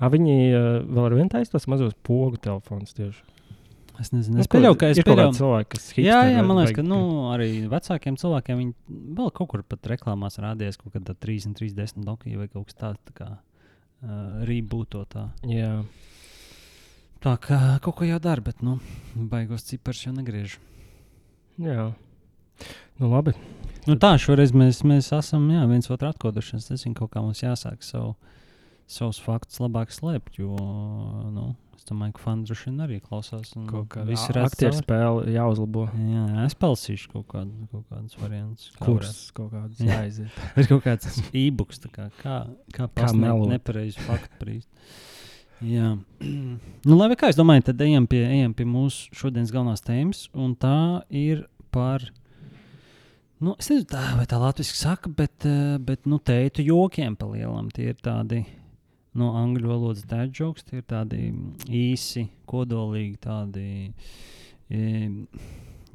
A, 0.00 0.08
viņi 0.08 0.34
uh, 0.56 0.66
vēl 0.88 1.04
ar 1.10 1.14
vienu 1.18 1.28
taisa 1.34 1.52
tos 1.52 1.66
mazos 1.68 1.92
pogu 2.06 2.38
telefonus 2.40 2.94
tieši. 2.96 3.24
es 4.00 4.08
nezinu. 4.12 4.38
Nu, 4.38 4.44
Es 4.44 4.48
pieļauju, 4.52 4.76
ka 4.80 4.88
es 4.92 5.00
ir 5.00 5.04
pieļauju. 5.04 5.26
kādi 5.32 5.40
cilvēki, 5.40 5.68
kas 5.74 5.84
Jā, 5.90 5.96
hipsteri 5.98 6.32
jā, 6.32 6.38
vai- 6.38 6.46
man 6.48 6.56
liekas, 6.60 6.70
vai- 6.70 6.76
ka 6.78 6.84
nu, 6.86 7.00
arī 7.34 7.48
vecākiem 7.74 8.16
cilvēkiem 8.22 8.62
viņi 8.62 8.74
vēl 9.18 9.30
kaut 9.36 9.48
kur 9.52 9.62
pat 9.68 9.90
reklāmās 9.92 10.38
rādījās 10.40 10.78
kaut 10.80 10.94
kāda 10.96 11.14
3, 11.18 11.52
30 11.60 12.00
Nokia 12.06 12.38
vai 12.40 12.48
kaut 12.48 12.66
kas 12.70 12.78
tāds 12.80 13.00
tā 13.12 13.38
uh, 14.02 14.42
reboototā. 14.48 15.30
Jā, 15.46 15.80
Tā 17.26 17.32
kā 17.42 17.56
kaut 17.82 17.96
ko 17.98 18.06
jau 18.06 18.18
dara, 18.22 18.42
bet, 18.44 18.60
nu, 18.62 18.76
baigos 19.16 19.64
cipars 19.66 20.04
jau 20.04 20.12
negriež. 20.14 20.58
jā. 21.58 21.92
Nu, 23.00 23.08
labi. 23.10 23.32
Nu, 23.86 23.96
tā 24.00 24.12
šoreiz 24.20 24.52
mēs, 24.56 24.84
mēs 24.86 25.08
esam 25.12 25.48
jā, 25.50 25.64
viens 25.66 25.90
otru 25.90 26.08
atkoduši. 26.08 26.60
Es 26.60 26.70
nezinu, 26.70 26.94
kaut 26.94 27.10
kā 27.12 27.20
mums 27.24 27.42
jāsāk 27.42 27.82
savu 27.82 28.14
savus 28.86 29.18
faktus 29.22 29.58
labāk 29.62 29.90
slēpt. 29.94 30.38
Jo, 30.38 30.54
nu, 31.34 31.46
es 31.76 31.84
domāju, 31.88 32.14
ka 32.16 32.22
fani 32.22 32.46
droši 32.46 32.68
vien 32.70 32.80
arī 32.86 33.00
klausās. 33.02 33.52
visi 34.06 34.34
redz 34.36 34.52
aktieru 34.52 34.78
spēle 34.78 35.26
jāuzlabo. 35.34 35.86
Jā, 35.94 36.24
es 36.46 36.54
pelsīšu 36.54 37.10
kaut, 37.12 37.26
kādu, 37.32 37.66
kaut 37.72 37.84
kādus 37.90 38.16
variantus. 38.20 38.70
kā 38.78 38.84
Kurs 38.86 39.30
kaut 39.36 39.50
kāds 39.54 39.82
Jā. 39.82 40.00
jāiziet. 40.02 40.40
Ir 40.62 40.70
kaut 40.70 40.84
kāds 40.86 41.20
e-books, 41.34 41.82
kā, 41.90 42.08
kā, 42.22 42.38
kā 42.72 42.88
Kā 42.94 43.10
melot. 43.14 43.50
nepareizu 43.54 44.02
faktu 44.06 44.38
prīst. 44.42 44.68
Jā, 45.64 45.94
nu, 46.88 46.94
labi, 46.98 47.16
kā 47.16 47.30
es 47.32 47.38
domāju, 47.38 47.62
tad 47.70 47.80
ejam 47.80 48.04
pie, 48.06 48.22
ejam 48.28 48.52
pie 48.54 48.66
mūsu 48.68 49.08
šodienas 49.16 49.50
galvenās 49.54 49.80
tēmas, 49.86 50.26
un 50.36 50.52
tā 50.60 50.74
ir 51.08 51.46
par, 51.72 52.04
nu, 53.40 53.54
es 53.58 53.70
nezinu, 53.72 53.86
tā, 53.88 54.02
vai 54.18 54.26
tā 54.28 54.36
latviešu 54.40 54.76
saka, 54.76 55.08
bet, 55.16 55.46
eh, 55.48 55.78
bet 55.80 56.04
nu, 56.08 56.18
teitu 56.20 56.64
jokiem 56.66 57.16
pa 57.16 57.28
lielam. 57.32 57.70
Tie 57.72 57.88
ir 57.92 57.96
tādi, 58.04 58.42
no 59.18 59.32
angļu 59.40 59.70
valodas 59.70 60.06
dad 60.08 60.34
jokes, 60.34 60.66
tie 60.66 60.80
ir 60.80 60.88
tādi 60.88 61.30
īsi, 61.66 62.26
kodolīgi, 62.48 63.16
tādi 63.26 63.66
e, 64.70 64.80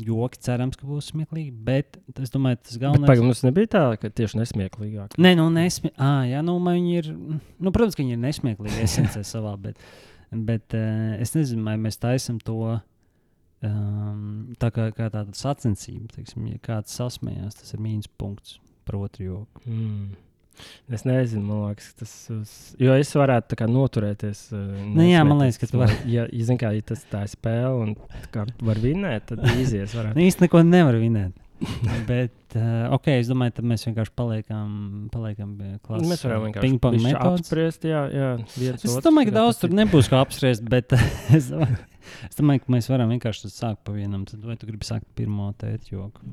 joki, 0.01 0.40
cerams, 0.42 0.78
ka 0.80 0.88
būs 0.90 1.12
smieklīgi, 1.12 1.51
bet 1.66 2.00
es 2.22 2.34
domāju, 2.34 2.62
tas 2.66 2.80
galvenais. 2.82 3.10
pagaidām, 3.10 3.34
tas 3.34 3.44
nebija 3.46 3.72
tā, 3.75 3.84
ka 4.01 4.12
tieši 4.22 4.40
nesmieklīgāk. 4.42 5.18
Nē, 5.22 5.34
nu, 5.40 5.50
nesmie... 5.54 5.94
ah, 5.98 6.24
jā, 6.30 6.42
nu, 6.46 6.58
man 6.63 6.80
viņi 6.80 6.96
ir. 7.01 7.12
Nu, 7.12 7.74
protams, 7.74 7.98
ka 7.98 8.04
viņi 8.04 8.18
ir 8.18 8.24
nesmieklīgi 8.24 8.86
esencē 8.86 9.24
savā, 9.28 9.54
bet, 9.62 9.82
bet 10.32 10.78
uh, 10.78 11.13
es 11.22 11.36
nezinu, 11.38 11.66
vai 11.68 11.78
mēs 11.82 12.01
taisām 12.01 12.42
to 12.44 12.58
um, 13.68 14.25
tā 14.62 14.72
kā, 14.74 14.90
kā 14.98 15.12
tāda 15.13 15.38
sacensība. 15.38 16.10
Teiksim, 16.18 16.50
ja 16.51 16.62
kāds 16.63 16.98
sasmējās, 16.98 17.62
tas 17.62 17.75
ir 17.75 17.84
mīnus 17.84 18.12
punkts 18.22 18.60
par 18.88 19.01
otru 19.04 19.28
joku. 19.28 19.66
Mm. 19.68 20.12
Es 20.91 21.06
nezinu, 21.08 21.44
man 21.48 21.62
liekas, 21.70 21.91
tas 22.00 22.13
uz... 22.34 22.56
Jo 22.82 22.96
es 23.00 23.12
varētu 23.15 23.53
tā 23.53 23.60
kā 23.62 23.68
noturēties. 23.72 24.41
Uh, 24.56 24.82
Nu 24.96 25.06
jā, 25.08 25.22
man 25.27 25.39
liekas, 25.44 25.60
ka 25.62 25.70
tu 25.72 25.80
vari. 25.82 25.96
Ja, 26.12 26.25
ja, 26.27 26.48
zin, 26.48 26.60
kā, 26.62 26.74
ja 26.75 26.84
tas 26.91 27.06
tā 27.12 27.24
ir 27.27 27.32
spēle 27.32 27.72
un 27.86 27.94
tā 28.00 28.27
kā 28.34 28.48
var 28.68 28.82
vinēt, 28.84 29.30
tad 29.32 29.46
izies. 29.56 29.96
Nu, 30.12 30.20
īsti 30.25 30.48
neko 30.48 30.63
nevar 30.68 30.98
vinēt. 31.01 31.38
Bet, 32.10 32.34
uh, 32.58 32.88
ok, 32.96 33.12
es 33.20 33.27
domāju, 33.30 33.53
tad 33.60 33.68
mēs 33.70 33.84
vienkārši 33.86 34.13
paliekam, 34.18 34.72
paliekam 35.13 35.51
pie 35.60 35.75
klases. 35.86 36.08
Mēs 36.10 36.24
varam 36.25 36.48
vienkārši 36.48 36.65
ping-pong 36.65 36.98
metodas. 37.03 37.44
apspriest. 37.44 37.86
Jā, 37.86 38.01
jā, 38.10 38.30
Es 38.74 38.88
otru, 38.89 39.03
domāju, 39.12 39.30
ka 39.30 39.36
daudz 39.38 39.60
tas 39.60 39.62
tur 39.68 39.75
nebūs 39.77 40.10
ko 40.10 40.18
apspriest, 40.24 40.65
bet 40.74 40.96
es 41.38 41.51
domāju, 41.53 41.77
es 42.32 42.39
domāju, 42.39 42.63
ka 42.65 42.74
mēs 42.77 42.89
varam 42.89 43.13
vienkārši 43.13 43.53
sākt 43.53 43.84
pa 43.86 43.94
vienam. 43.94 44.25
Tad 44.25 44.41
vai 44.50 44.58
tu 44.58 44.70
gribi 44.72 44.89
sākt 44.89 45.06
pirmo 45.18 45.51
tēti 45.62 45.94
joku? 45.94 46.25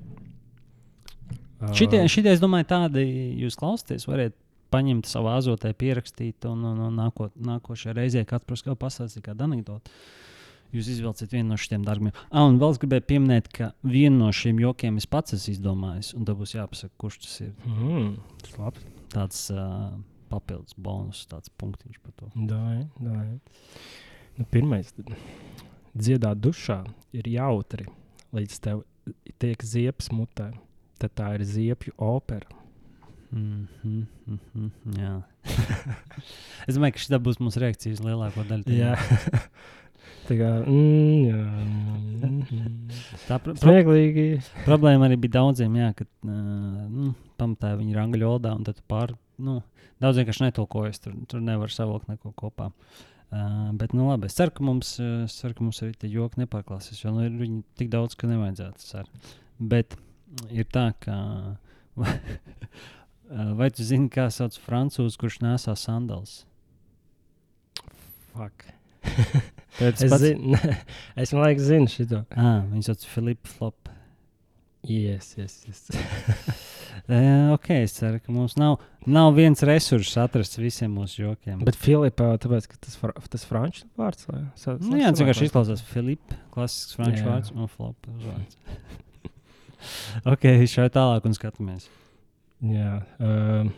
Šitie, 1.58 2.04
šitie, 2.06 2.30
es 2.36 2.42
domāju, 2.42 2.68
tādi 2.70 3.04
jūs 3.42 3.56
klausāties, 3.58 4.06
variet 4.06 4.36
paņemt 4.72 5.08
savā 5.08 5.38
azotē, 5.40 5.72
pierakstīt, 5.76 6.46
un, 6.48 6.62
un, 6.68 6.80
un 6.88 6.98
nāko, 6.98 7.30
nākošajā 7.34 7.96
reizē 7.96 8.24
katrs 8.28 8.62
kaut 8.64 8.76
ko 8.76 8.82
pastāstīt, 8.86 9.24
kādu 9.26 9.46
anekdoti. 9.48 9.94
Jūs 10.76 10.90
izvelciet 10.92 11.32
vienu 11.32 11.54
no 11.54 11.56
šiem 11.56 11.80
darbiem. 11.86 12.12
Ah, 12.28 12.44
un 12.44 12.58
vēl 12.60 12.74
es 12.74 12.80
gribēju 12.82 13.06
pieminēt, 13.08 13.48
ka 13.56 13.70
vienu 13.88 14.26
no 14.26 14.28
šiem 14.36 14.60
jokiem 14.60 14.98
es 15.00 15.08
pats 15.08 15.32
esmu 15.32 15.54
izdomājis, 15.54 16.12
un 16.18 16.28
tad 16.28 16.36
būs 16.36 16.52
jāpasaka, 16.58 16.92
kurš 17.00 17.22
tas 17.24 17.38
ir. 17.46 17.54
Mm, 17.64 18.10
tas 18.44 18.58
labs. 18.60 18.84
Tāds 19.08 19.40
uh, 19.54 19.96
papildus 20.28 20.76
bonus, 20.76 21.24
tāds 21.30 21.48
punktiņš 21.56 22.02
par 22.04 22.12
to. 22.20 22.28
Dāj, 22.36 22.82
dāj. 23.00 23.30
Nu, 24.36 24.44
pirmais, 24.52 24.92
tad 24.92 25.14
dziedāt 25.96 26.44
dušā 26.44 26.82
ir 27.16 27.32
jautri, 27.32 27.88
līdz 28.36 28.60
tev 28.68 28.84
tiek 29.40 29.64
ziepes 29.64 30.12
mutē. 30.12 30.52
Tad 30.98 31.14
tā 31.14 31.32
ir 31.36 31.44
ziepju 31.46 31.94
opera. 32.02 32.58
Mm 33.30 33.68
-hmm, 33.84 34.06
mm 34.26 34.38
-hmm, 34.54 34.98
jā. 34.98 35.22
es 36.68 36.76
domāju, 36.76 36.92
ka 36.92 36.98
šī 36.98 37.18
būs 37.20 37.40
mūsu 37.40 37.60
reakcija 37.60 37.92
uz 37.92 38.00
lielāko 38.00 38.44
daļu. 38.48 38.64
Jā, 38.72 38.94
tā 40.28 40.38
kā 40.38 40.48
mm, 40.64 41.26
jā, 41.28 41.42
mm, 42.24 42.88
Tā 43.28 43.38
pro 43.38 43.54
pro 43.54 43.60
smieklīgi. 43.60 44.40
problēma 44.64 45.08
arī 45.08 45.16
bija 45.16 45.30
daudziem, 45.30 45.76
jā, 45.76 45.92
ka 45.94 46.04
uh, 46.04 46.30
nu, 46.88 47.14
pamatā 47.36 47.76
viņi 47.76 47.90
ir 47.90 47.98
angļu 47.98 48.26
valodā, 48.26 48.54
un 48.56 48.64
tad 48.64 48.80
pār, 48.88 49.14
nu, 49.38 49.62
daudz 50.00 50.16
vienkārši 50.16 50.44
netulkojas, 50.44 50.98
tur, 50.98 51.14
tur 51.28 51.40
nevar 51.40 51.68
savilkt 51.68 52.08
neko 52.08 52.32
kopā. 52.32 52.72
Uh, 53.28 53.76
bet, 53.76 53.92
nu, 53.92 54.08
labi, 54.08 54.24
es 54.26 54.34
ceru, 54.34 54.50
ka 54.50 54.64
mums, 54.64 54.98
uh, 55.00 55.26
ceru, 55.28 55.54
ka 55.54 55.64
mums 55.64 55.82
arī 55.82 55.92
tie 55.92 56.08
joki 56.08 56.40
nepārklāsies, 56.40 57.04
jo 57.04 57.10
nu, 57.12 57.26
ir 57.28 57.30
viņi 57.30 57.62
tik 57.76 57.90
daudz, 57.92 58.16
ka 58.16 58.26
nevajadzētu. 58.26 58.78
ceru. 58.78 59.08
Bet 59.58 59.98
ir 60.50 60.68
tā, 60.72 60.90
ka. 61.02 61.18
Vai 63.58 63.68
tu 63.74 63.84
zini, 63.84 64.08
kā 64.12 64.30
sauc 64.32 64.56
frančūzi, 64.64 65.18
kurš 65.20 65.40
nesā 65.44 65.74
sandāls? 65.76 66.42
Fuck. 68.32 68.68
Es, 69.78 70.00
zinu, 70.00 70.58
es 71.22 71.30
man 71.30 71.44
liekas, 71.44 71.68
zinu 71.68 71.90
šo. 71.92 72.22
Ah, 72.34 72.64
viņš 72.66 72.88
sauc 72.88 73.04
Filipu 73.12 73.50
Flop. 73.52 73.90
Yes, 74.82 75.36
yes, 75.38 75.60
yes. 75.68 75.84
Uh, 77.06 77.52
ok, 77.54 77.68
es 77.84 77.94
ceru, 77.94 78.18
ka 78.22 78.32
mums 78.34 78.56
nav, 78.58 78.78
nav 79.06 79.30
viens 79.36 79.62
resurss 79.66 80.18
atrasts 80.20 80.58
visiem 80.58 80.90
mūsu 80.94 81.22
jokiem. 81.22 81.60
Bet 81.66 81.78
Filipā, 81.78 82.32
tāpēc, 82.42 82.66
ka 82.72 82.80
tas, 82.86 82.96
fra, 82.98 83.14
tas 83.30 83.46
franču 83.46 83.86
vārds 83.98 84.26
vai? 84.30 84.42
Sa, 84.58 84.74
nu, 84.80 84.98
jā, 84.98 85.12
tas 85.12 85.22
vienkārši 85.22 85.48
izklausās 85.48 85.84
Filips, 85.92 86.38
klasisks 86.54 86.98
franču 86.98 87.22
Jā. 87.22 87.28
vārds 87.30 87.54
un 87.54 87.70
flop 87.70 88.10
vārds. 88.24 88.58
ok, 90.32 90.46
šai 90.70 90.88
tālāk 90.94 91.28
un 91.28 91.36
skatāmies. 91.36 91.88
Jā. 92.64 92.98
Um, 93.22 93.70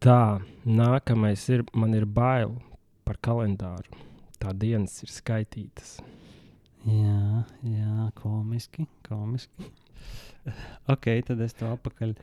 tā, 0.00 0.40
nākamais 0.64 1.44
ir, 1.52 1.64
man 1.76 1.96
ir 1.96 2.06
bail 2.08 2.56
par 3.04 3.20
kalendāru. 3.24 4.02
Tā 4.40 4.52
dienas 4.56 4.96
ir 5.04 5.12
skaitītas. 5.12 5.98
Jā, 6.84 7.44
jā, 7.64 8.08
komiski, 8.20 8.88
komiski. 9.06 9.70
ok, 10.92 11.08
tad 11.28 11.40
es 11.44 11.56
to 11.56 11.70
apakaļ 11.72 12.16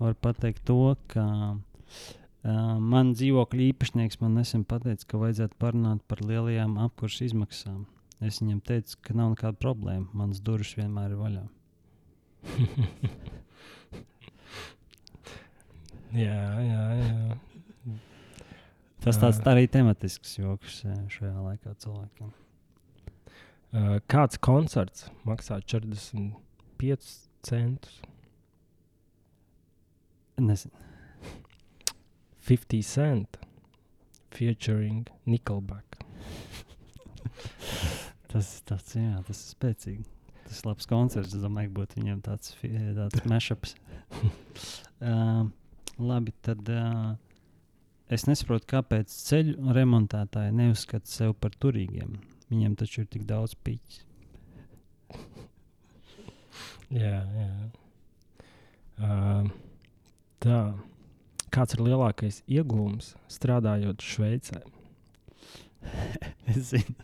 varu 0.00 0.16
pateikt 0.20 0.64
to, 0.68 0.94
ka 1.12 1.26
uh, 1.56 2.78
man 2.80 3.12
dzīvokļa 3.16 3.68
īpašnieks 3.72 4.20
man 4.22 4.38
nesen 4.40 4.64
pateica, 4.68 5.04
ka 5.10 5.20
vajadzētu 5.20 5.60
parunāt 5.60 6.04
par 6.08 6.24
lielajām 6.24 6.78
apkurses 6.86 7.30
izmaksām. 7.30 7.84
Es 8.24 8.40
viņam 8.40 8.60
teicu, 8.64 8.96
ka 9.04 9.14
nav 9.16 9.34
nekāda 9.34 9.58
problēma. 9.60 10.08
Mans 10.16 10.40
durvis 10.40 10.76
vienmēr 10.78 11.10
ir 11.12 11.18
vaļā. 11.20 11.44
jā, 16.24 16.40
jā, 16.64 16.84
jā. 17.02 17.36
Tas 19.04 19.20
tāds 19.22 19.38
Ā. 19.42 19.46
arī 19.52 19.68
tematisks 19.70 20.38
joks 20.38 20.80
eh, 20.88 20.96
šajā 21.12 21.36
laikā 21.36 21.74
cilvēkiem. 21.82 22.30
Uh, 23.76 23.98
kāds 24.08 24.38
koncerts 24.40 25.10
maksā 25.28 25.60
45 25.68 27.12
centus? 27.44 28.00
Nezinu. 30.40 30.74
50 32.46 32.82
cent 32.82 33.38
featuring 34.30 35.06
Nickelback. 35.26 36.00
Tas, 38.32 38.50
tas, 38.66 38.88
jā, 38.96 39.20
tas 39.26 39.42
ir 39.42 39.52
spēcīgi. 39.54 40.06
Tas 40.46 40.60
ir 40.60 40.68
labs 40.68 40.88
koncerts. 40.90 41.34
Es 41.34 41.42
domāju, 41.42 41.70
ka 41.70 41.78
būtu 41.80 42.00
viņam 42.00 42.22
tāds, 42.26 42.54
tāds 42.60 43.28
mashups. 43.30 43.76
uh, 45.10 45.46
labi, 45.98 46.34
tad 46.46 46.70
uh, 46.70 47.14
es 48.12 48.26
nesaprotu, 48.28 48.68
kāpēc 48.70 49.12
ceļu 49.30 49.74
remontētāji 49.76 50.54
neuzskata 50.58 51.10
sevi 51.10 51.36
par 51.40 51.54
turīgiem. 51.62 52.18
Viņiem 52.50 52.76
taču 52.78 53.02
ir 53.02 53.10
tik 53.10 53.26
daudz 53.28 53.56
piķis. 53.66 54.02
Jā, 56.94 57.18
jā. 57.34 57.50
Uh, 59.02 59.48
tā. 60.38 60.60
Kāds 61.50 61.74
ir 61.74 61.82
lielākais 61.82 62.42
iegūms 62.46 63.14
strādājot 63.32 64.06
Šveicē? 64.06 64.62
Es 66.52 66.72
zinu. 66.72 66.94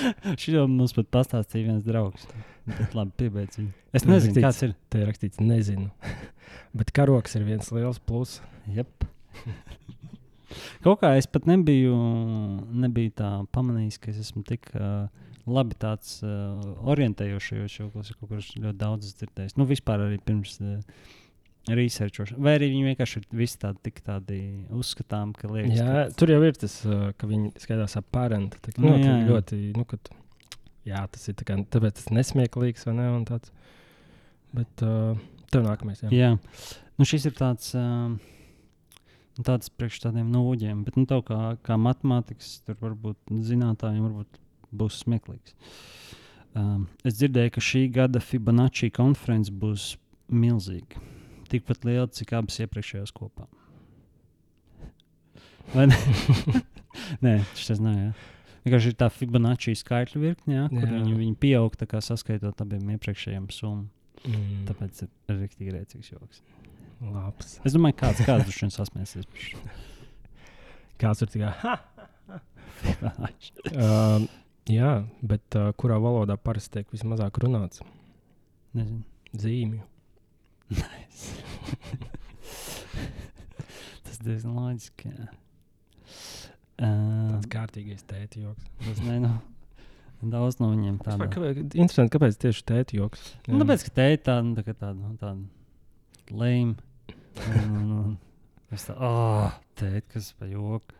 Šo 0.42 0.66
mums 0.70 0.94
pat 0.96 1.10
pastāstīja 1.14 1.70
viens 1.70 1.86
draugs. 1.86 2.26
Bet 2.66 2.96
labi, 2.98 3.12
piebeidz 3.22 3.60
viņu. 3.60 3.72
Es 3.94 4.04
nezinu, 4.06 4.34
rakstīts- 4.34 4.44
kāds 4.46 4.62
ir. 4.66 4.74
Te 4.90 5.02
ir 5.02 5.10
rakstīts, 5.10 5.42
nezinu. 5.42 5.90
Bet 6.78 6.90
karoks 6.96 7.36
ir 7.38 7.46
viens 7.46 7.70
liels 7.74 8.00
pluss. 8.02 8.40
Jep. 8.74 9.06
Kaut 10.84 11.00
kā 11.02 11.12
es 11.18 11.26
pat 11.28 11.46
nebiju, 11.48 11.94
nebiju 12.84 13.12
tā 13.18 13.30
pamanījis, 13.54 13.98
ka 14.02 14.12
es 14.12 14.20
esmu 14.22 14.44
tik 14.46 14.68
uh, 14.78 15.06
labi 15.46 15.76
tāds 15.82 16.20
uh, 16.24 16.54
orientējošs, 16.90 17.78
jo 17.78 17.88
kaut 17.94 18.12
kur 18.20 18.38
ļoti 18.40 18.76
daudz 18.78 19.14
dzirdējis. 19.18 19.56
Nu, 19.58 19.66
vispār 19.68 20.06
arī 20.06 20.20
pirms 20.22 20.56
uh, 20.62 20.78
researchošanas. 21.66 22.42
Vai 22.42 22.54
arī 22.58 22.68
viņi 22.72 22.92
vienkārši 22.92 23.20
ir 23.20 23.26
visi 23.40 23.58
tādi, 23.62 23.80
tik 23.88 23.98
tādi 24.06 24.38
uzskatām, 24.74 25.32
ka 25.36 25.50
liekas, 25.50 25.74
Jā, 25.78 25.88
ka 25.88 26.04
tur 26.20 26.32
jau 26.34 26.38
ir 26.46 26.60
tas, 26.60 26.76
uh, 26.86 27.08
ka 27.18 27.28
viņi 27.30 27.52
skaitās 27.62 27.98
ap 27.98 28.06
parenti. 28.14 28.60
Tā, 28.62 28.76
Nu, 28.78 28.92
nu, 28.92 29.00
jā, 29.02 29.16
jā, 29.16 29.26
ļoti, 29.30 29.58
nu, 29.76 29.86
kad, 29.88 30.12
jā, 30.86 31.02
tas 31.12 31.26
ir 31.30 31.36
tā 31.40 31.48
kā, 31.48 31.58
tāpēc 31.74 31.98
tas 31.98 32.12
nesmieklīgs 32.14 32.86
vai 32.86 32.96
ne? 33.00 33.08
un 33.16 33.26
Tāds. 33.28 33.50
Bet 34.56 34.86
uh, 34.86 35.18
tev 35.52 35.66
nākamais. 35.66 36.04
Jā. 36.06 36.12
Jā, 36.14 36.30
nu, 36.96 37.08
šis 37.08 37.30
ir 37.30 37.38
tāds. 37.38 37.74
Uh, 37.76 38.16
Tāds 39.44 39.68
priekš 39.68 39.98
tādiem 40.00 40.30
nūģiem, 40.32 40.78
bet 40.86 40.94
nu, 40.96 41.02
tev 41.04 41.20
kā, 41.28 41.58
kā 41.60 41.76
matemātikas, 41.76 42.54
tur 42.64 42.78
varbūt 42.80 43.18
zinātājiem 43.44 44.06
varbūt 44.06 44.38
būs 44.72 45.02
smieklīgs. 45.02 45.52
Um, 46.56 46.86
es 47.04 47.18
dzirdēju, 47.18 47.52
ka 47.52 47.60
šī 47.60 47.82
gada 47.92 48.22
Fibonacci 48.24 48.88
konference 48.96 49.52
būs 49.52 49.90
milzīga. 50.32 51.02
Tikpat 51.52 51.86
liela, 51.88 52.08
cik 52.12 52.34
abas 52.36 52.58
iepriekšējās 52.64 53.12
kopā. 53.16 53.46
Vai 55.74 55.88
ne? 55.90 55.98
Nē, 57.24 57.36
tas 57.58 57.82
nav. 57.82 57.98
Jā. 57.98 58.10
Vienkārši 58.66 58.90
ir 58.90 58.96
tā 58.98 59.06
Fibonacci 59.14 59.76
skaitļu 59.78 60.20
virkne, 60.24 60.56
jā, 60.56 60.64
kur 60.72 60.82
Jā. 60.82 60.90
viņi, 60.90 61.12
viņi 61.20 61.36
pieaug 61.38 61.76
tā 61.78 61.86
kā 61.86 62.00
saskaitot 62.02 62.62
abiem 62.64 62.88
iepriekšējiem 62.96 63.46
summām. 63.54 63.84
Mm. 64.26 64.64
Tāpēc 64.66 65.04
ir 65.04 65.36
rīktīgi 65.36 65.74
rēcīgs 65.74 66.10
joks. 66.10 66.40
Labs. 67.04 67.58
Es 67.68 67.76
domāju, 67.76 67.98
kāds 68.00 68.24
kāds 68.26 68.48
tur 68.48 68.72
sasmēsies. 68.72 69.28
par 69.28 69.44
šo 69.44 69.60
Kāds 70.98 71.22
ir 71.22 71.30
tikai. 71.30 71.52
Ha! 71.62 71.76
Uh, 73.72 74.24
jā, 74.68 74.90
bet 75.24 75.56
uh, 75.58 75.70
kurā 75.78 76.00
valodā 76.02 76.38
parasti 76.40 76.78
tiek 76.78 76.90
vismazāk 76.94 77.38
runāts? 77.44 77.82
Nezinu. 78.76 79.04
Zīmju. 79.36 79.84
Nice. 80.70 81.34
Tas 84.06 84.22
diezgan 84.22 84.56
loģiski. 84.56 85.12
jā. 85.12 85.26
Uh, 86.76 87.30
Tāds 87.32 87.48
kārtīgais 87.52 88.02
tēta 88.04 88.42
joks. 88.42 88.64
tas 88.84 88.98
ne, 89.00 89.14
nu, 89.24 89.30
daudz 90.32 90.58
no 90.60 90.68
viņiem 90.74 90.98
Vispār, 90.98 91.22
tādu. 91.22 91.28
Kāpēc, 91.32 91.76
interesanti, 91.78 92.12
kāpēc 92.12 92.36
tieši 92.42 92.64
tēta 92.68 92.98
joks? 92.98 93.22
Nu, 93.48 93.62
tāpēc, 93.62 93.86
ka 93.86 94.08
ir 94.12 94.20
tāda, 94.20 94.44
nu, 94.44 94.52
tā, 94.58 94.66
kā 94.66 94.74
tāda, 94.76 94.98
nu, 95.00 95.14
tāda 95.22 96.36
lēma. 96.36 96.76
Es 98.76 98.84
tā, 98.88 98.96
ah, 98.98 99.08
oh, 99.08 99.58
tēt, 99.78 100.08
kas 100.12 100.32
pa 100.36 100.48
joku. 100.50 100.92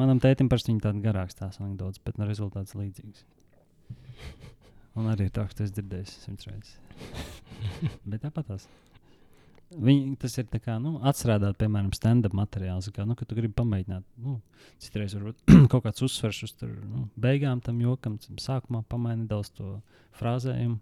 Manam 0.00 0.18
tētim 0.20 0.48
parasti 0.50 0.72
viņa 0.72 0.88
tāda 0.88 1.04
garāks 1.04 1.38
tās 1.38 1.60
anekdotas, 1.60 2.02
bet 2.04 2.18
no 2.18 2.26
rezultāts 2.28 2.74
līdzīgs. 2.76 3.22
Un 4.98 5.06
arī 5.12 5.28
ir 5.28 5.34
tā, 5.36 5.46
ka 5.46 5.54
tu 5.54 5.64
esi 5.68 5.76
dzirdējis 5.76 6.16
simts 6.24 6.48
reizes. 6.50 6.74
Bet 8.10 8.24
tāpat 8.24 8.52
tās. 8.52 8.68
Viņi, 9.70 10.16
tas 10.18 10.32
ir 10.40 10.48
kā, 10.50 10.80
nu, 10.82 10.96
atstrādāt, 11.06 11.54
piemēram, 11.60 11.92
stand-up 11.94 12.34
materiāls. 12.34 12.88
Kā, 12.94 13.04
nu, 13.06 13.14
tu 13.14 13.36
gribi 13.38 13.54
pamēģināt, 13.54 14.02
nu, 14.24 14.40
citreiz 14.82 15.14
varbūt 15.14 15.44
kaut 15.70 15.84
kāds 15.84 16.02
uzsvers 16.02 16.42
uz 16.48 16.56
tur, 16.58 16.72
nu, 16.90 17.04
beigām 17.20 17.62
tam 17.62 17.78
jokam, 17.84 18.16
tam 18.18 18.40
sākumā 18.42 18.82
pamaini 18.90 19.22
nedaudz 19.28 19.52
to 19.54 19.76
frāzējumu. 20.18 20.80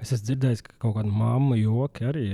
Es 0.00 0.14
esmu 0.14 0.30
dzirdējis, 0.30 0.62
ka 0.68 0.78
kaut 0.86 0.94
kāda 1.00 1.10
mamma 1.12 1.58
joki 1.58 2.06
arī 2.08 2.28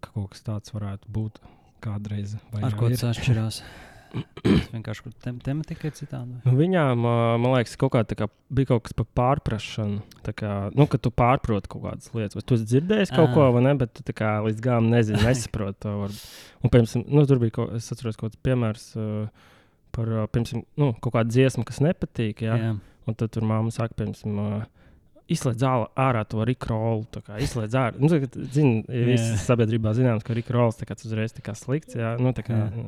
ka 0.00 0.14
kaut 0.16 0.32
kas 0.32 0.42
tāds 0.48 0.72
varētu 0.74 1.12
būt 1.12 1.38
kādreiz. 1.84 2.34
Ar 2.58 2.74
ko 2.80 2.88
tas 2.94 3.04
atšķirās? 3.12 3.60
Tas 4.12 4.68
vienkārši 4.72 5.04
kur 5.04 5.12
tem 5.24 5.36
tematika 5.44 5.88
ir 5.88 5.94
citāda. 5.96 6.38
Nu, 6.44 6.54
Viņām, 6.58 7.02
man 7.04 7.46
liekas, 7.54 7.74
kaut 7.80 7.92
kā, 7.94 8.02
kā 8.18 8.28
bija 8.54 8.70
kaut 8.72 8.86
kas 8.86 8.96
par 8.96 9.08
pārprašanu. 9.18 10.00
Tā 10.26 10.34
Kā, 10.38 10.52
nu, 10.78 10.86
kad 10.90 11.02
tu 11.04 11.12
pārproti 11.14 11.70
kaut 11.72 11.84
kādas 11.84 12.12
lietas, 12.14 12.38
vai 12.38 12.44
tu 12.46 12.56
esi 12.56 12.68
dzirdējis 12.70 13.12
kaut 13.14 13.30
Ā. 13.30 13.34
ko, 13.34 13.48
vai 13.56 13.64
ne? 13.66 13.74
Bet 13.80 14.00
tu 14.00 14.14
kā 14.16 14.36
līdz 14.46 14.62
galam 14.64 14.90
nezini, 14.92 15.20
nesaproti 15.26 15.82
to. 15.84 15.94
Var... 16.04 16.16
Un, 16.62 16.72
piemēram, 16.74 17.06
nu, 17.10 17.24
tur 17.28 17.42
bija 17.42 17.56
kaut, 17.58 17.76
es 17.78 17.88
atceros, 17.94 18.18
kaut 18.20 18.32
kāds 18.32 18.42
piemērs 18.46 18.88
uh, 18.98 19.52
par 19.96 20.12
ā, 20.14 20.26
piemēram, 20.34 20.64
nu, 20.80 20.92
kaut 21.04 21.16
kādu 21.18 21.34
dziesmu, 21.34 21.66
kas 21.68 21.82
nepatīk. 21.84 22.44
Ja? 22.46 22.58
Jā, 22.68 22.74
Un 23.08 23.16
tad 23.16 23.32
tur 23.32 23.46
māma 23.48 23.72
saka, 23.72 23.96
piemēram, 23.98 24.40
uh, 24.44 24.87
izslēdz 25.28 25.64
ārā 25.96 26.22
to 26.28 26.44
rikrolu. 26.48 27.04
Izslēdz 27.38 27.74
ārā. 27.76 27.98
Nu, 28.00 28.08
tagad, 28.08 28.34
zin, 28.54 28.82
Jā. 28.88 29.04
visas 29.10 29.44
sabiedrībā 29.48 29.92
zināms, 29.96 30.24
ka 30.24 30.34
rikrols 30.36 30.76
tas 30.80 31.04
uzreiz 31.04 31.34
tā 31.36 31.42
kā 31.44 31.54
slikts. 31.58 31.94
Jā, 31.98 32.14
nu, 32.20 32.32
tā 32.32 32.42
kā, 32.46 32.56
Jā. 32.56 32.86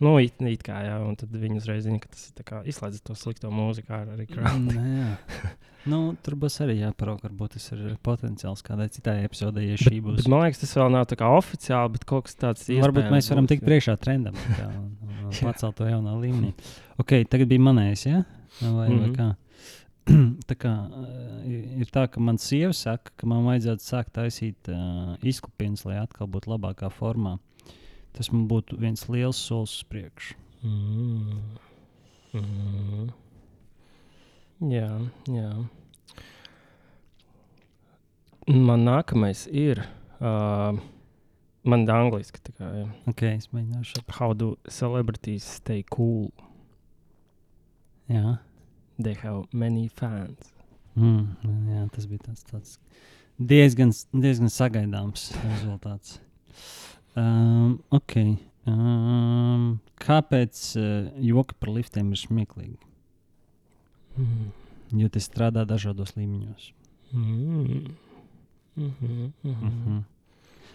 nu, 0.00 0.18
it, 0.18 0.34
it 0.42 0.62
kā, 0.66 0.80
jā, 0.86 0.98
un 1.06 1.14
tad 1.16 1.30
viņi 1.30 1.60
uzreiz 1.62 1.84
zina, 1.86 1.98
ka 2.02 2.08
tas 2.12 2.28
ir 2.28 2.34
tā 2.40 2.44
kā 2.44 2.62
izslēdz 2.66 3.00
to 3.06 3.14
slikto 3.14 3.50
mūziku 3.54 3.94
ārā 3.94 4.18
rikrolu. 4.18 4.72
Nē, 4.78 4.86
jā. 4.98 5.50
nu, 5.88 6.00
tur 6.22 6.34
būs 6.36 6.58
arī 6.66 6.80
jāparauga, 6.82 7.28
varbūt 7.28 7.54
tas 7.56 7.70
ir 7.72 7.96
potenciāls 8.04 8.62
kādai 8.66 8.88
citai 8.92 9.24
epizodei, 9.24 9.70
ja 9.70 9.76
šī 9.80 10.02
būs. 10.04 10.18
Bet, 10.22 10.28
man 10.28 10.44
liekas, 10.44 10.60
tas 10.64 10.74
vēl 10.76 10.90
nav 10.92 11.06
tā 11.08 11.16
kā 11.20 11.30
oficiāli, 11.38 11.94
bet 11.94 12.04
kaut 12.04 12.26
kas 12.28 12.34
tāds- 12.36 12.66
Varbūt 12.84 13.10
mēs 13.14 13.30
varam 13.30 13.46
tikt 13.46 13.64
priekšā 13.64 13.96
trendam 14.02 14.34
tā 14.58 14.66
un, 14.68 14.90
un, 15.06 15.18
un 15.30 15.36
pacelt 15.46 15.76
to 15.78 15.86
jaunā 15.88 16.18
līmenī. 16.20 16.52
Ok, 16.98 17.20
tagad 17.30 17.48
bija 17.48 17.62
manējais, 17.70 18.06
ja? 18.10 18.24
Vai, 18.60 18.88
mm 18.88 18.98
-hmm. 18.98 18.98
vai 18.98 19.08
Mhm. 19.08 19.14
kā? 19.14 19.36
tā 20.50 20.56
kā 20.58 20.72
uh, 20.88 21.44
ir 21.48 21.90
tā, 21.92 22.06
ka 22.10 22.22
man 22.22 22.40
sieva 22.42 22.72
saka, 22.76 23.12
ka 23.18 23.28
man 23.28 23.44
vajadzētu 23.48 23.84
sākt 23.84 24.14
taisīt 24.16 24.70
uh, 24.72 25.14
izklāpienas, 25.26 25.84
lai 25.88 26.00
atkal 26.02 26.30
būtu 26.30 26.52
labākā 26.54 26.90
formā. 26.92 27.36
Tas 28.16 28.32
man 28.32 28.46
būtu 28.50 28.78
viens 28.80 29.04
liels 29.12 29.38
solis 29.38 29.76
uz 29.78 29.88
priekšu. 29.90 30.36
Mm. 30.66 31.40
Mm. 32.34 33.10
Jā, 34.72 34.88
jā. 35.30 35.52
Man 38.48 38.86
nākamais 38.88 39.44
ir. 39.52 39.84
Uh, 40.18 40.80
man 41.68 41.84
ir 41.84 41.94
angliski. 41.94 42.42
tā 42.42 42.56
Kā, 42.56 42.72
jā. 42.80 42.88
Ok, 43.10 43.22
es 43.28 43.50
mēģināšu. 43.54 44.02
How 44.18 44.34
do 44.34 44.56
celebrities 44.66 45.46
stay 45.60 45.84
cool? 45.94 46.32
Jā. 48.08 48.38
They 48.98 49.14
have 49.22 49.46
many 49.52 49.88
fans. 49.88 50.52
Mm, 50.98 51.36
jā, 51.70 51.84
tas 51.94 52.06
bija 52.10 52.24
tāds, 52.26 52.42
tāds 52.48 52.78
diezgan, 53.38 53.92
diezgan 54.10 54.50
sagaidāms 54.50 55.30
rezultāts. 55.44 56.18
Um, 57.18 57.78
okay. 57.94 58.36
um, 58.66 59.78
kāpēc 60.02 60.62
uh, 60.78 61.08
joki 61.22 61.56
par 61.58 61.72
liftiem 61.76 62.10
ir 62.14 62.20
smieklīgi? 62.20 62.76
Mm. 64.18 64.50
Jo 64.98 65.10
tas 65.14 65.30
strādā 65.30 65.64
dažādos 65.68 66.16
līmeņos. 66.18 66.72
Mm. 67.12 67.94
Mm 68.78 68.92
-hmm, 69.00 69.08
mm 69.08 69.32
Mm 69.42 69.54
-hmm. 69.54 69.70
-hmm. 69.86 70.02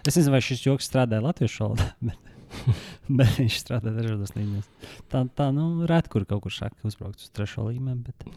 Es 0.07 0.15
nezinu, 0.15 0.31
vai 0.31 0.41
šis 0.41 0.65
joks 0.65 0.89
strādā 0.89 1.21
latviešu 1.21 1.63
valodā, 1.63 1.93
bet, 2.07 2.17
bet 3.17 3.37
viņš 3.39 3.57
strādā 3.61 3.93
dažādos 3.95 4.35
līmeņos. 4.35 4.69
Tā, 5.11 5.23
tā 5.37 5.49
nu, 5.55 5.85
rēt, 5.89 6.09
kur 6.11 6.25
kaut 6.29 6.43
kur 6.45 6.53
šādi 6.53 6.87
uzbraukt 6.87 7.23
uz 7.23 7.31
trešo 7.35 7.67
līmeni. 7.69 8.03
Bet, 8.03 8.27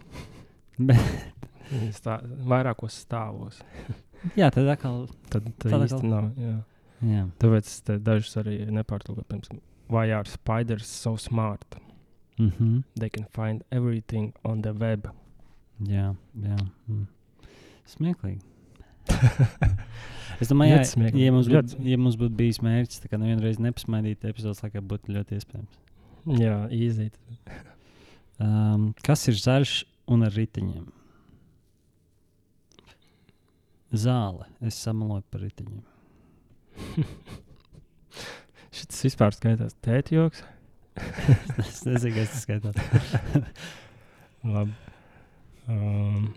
bet, 0.90 1.92
Stā, 1.96 2.20
vairākos 2.46 2.94
stāvos. 3.06 3.60
jā, 4.40 4.50
tad 4.54 4.68
atkal. 4.70 5.06
Tad 5.32 5.48
tā 5.58 5.70
Tad 5.70 5.86
īsti 5.86 5.98
atkal- 5.98 6.12
nav. 6.12 6.28
Jā. 6.38 6.56
Jā. 7.04 7.24
Tāpēc 7.42 7.72
dažus 8.00 8.36
arī 8.40 8.60
nepārtulkoju. 8.72 9.26
Piemēram, 9.28 9.60
why 9.92 10.12
are 10.16 10.24
spiders 10.30 10.86
so 10.88 11.16
smart? 11.20 11.76
Mm 12.38 12.50
-hmm. 12.50 12.82
They 12.98 13.10
can 13.10 13.26
find 13.32 13.64
everything 13.70 14.32
on 14.44 14.62
the 14.62 14.72
web. 14.72 15.08
Jā, 15.80 16.14
jā. 16.40 16.56
Mm. 16.88 17.06
Smieklīgi. 17.86 18.40
Es 20.36 20.50
domāju, 20.50 20.76
Ļoti 20.76 21.22
ja, 21.22 21.32
mums 21.32 21.46
būtu, 21.48 21.78
ja 21.88 21.96
mums 21.96 22.16
būtu 22.20 22.34
bijis 22.36 22.58
mērķis, 22.60 22.98
tad 23.06 23.22
nevienreiz 23.22 23.56
nepasmaidīt 23.62 24.26
epizodes, 24.28 24.58
laikā 24.60 24.82
būtu 24.84 25.14
ļoti 25.14 25.38
iespējams. 25.38 25.78
Jā, 26.42 26.56
īzīt. 26.74 27.14
Um, 28.42 28.90
kas 29.06 29.22
ir 29.30 29.38
zaļš 29.40 29.72
un 30.12 30.26
ar 30.26 30.34
riteņiem? 30.36 30.90
Zāle. 33.96 34.44
Es 34.60 34.76
samaloju 34.82 35.24
par 35.32 35.40
riteņiem. 35.46 35.84
Šis 38.76 39.06
vispār 39.06 39.32
skaitās 39.32 39.72
tētjoks. 39.86 40.42
es 41.62 41.78
nezinu, 41.86 42.12
kas 42.18 42.34
tas 42.34 42.42
skaitās. 42.44 42.76
Labi. 44.44 44.74
Um, 45.66 46.34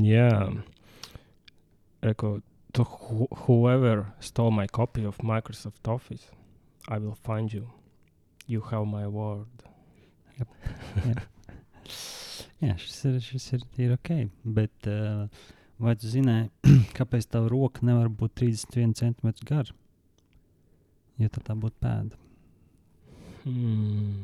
jā. 0.00 0.30
Eko, 2.02 2.42
to 2.72 2.84
who, 2.84 3.28
whoever 3.44 4.12
stole 4.20 4.50
my 4.50 4.66
copy 4.66 5.04
of 5.04 5.18
Microsoft 5.18 5.86
Office, 5.86 6.30
I 6.88 6.98
will 6.98 7.14
find 7.14 7.52
you. 7.52 7.70
You 8.46 8.60
have 8.60 8.86
my 8.86 9.06
word. 9.06 9.46
Jā, 12.62 12.76
šis 12.78 12.98
ir, 13.08 13.20
šis 13.22 13.46
ir, 13.56 13.62
ir 13.84 13.94
ok. 13.94 14.10
Bet 14.56 14.90
uh, 14.90 15.26
vai 15.82 15.94
tu 15.98 16.10
zināji, 16.10 16.50
kāpēc 16.98 17.26
tava 17.30 17.50
roka 17.50 17.86
nevar 17.86 18.10
būt 18.10 18.36
31 18.42 18.94
cm 18.98 19.32
gara? 19.46 19.74
Jo 21.22 21.30
tad 21.30 21.46
tā 21.46 21.56
būtu 21.58 21.78
pēda. 21.82 22.18
Hmm. 23.42 24.22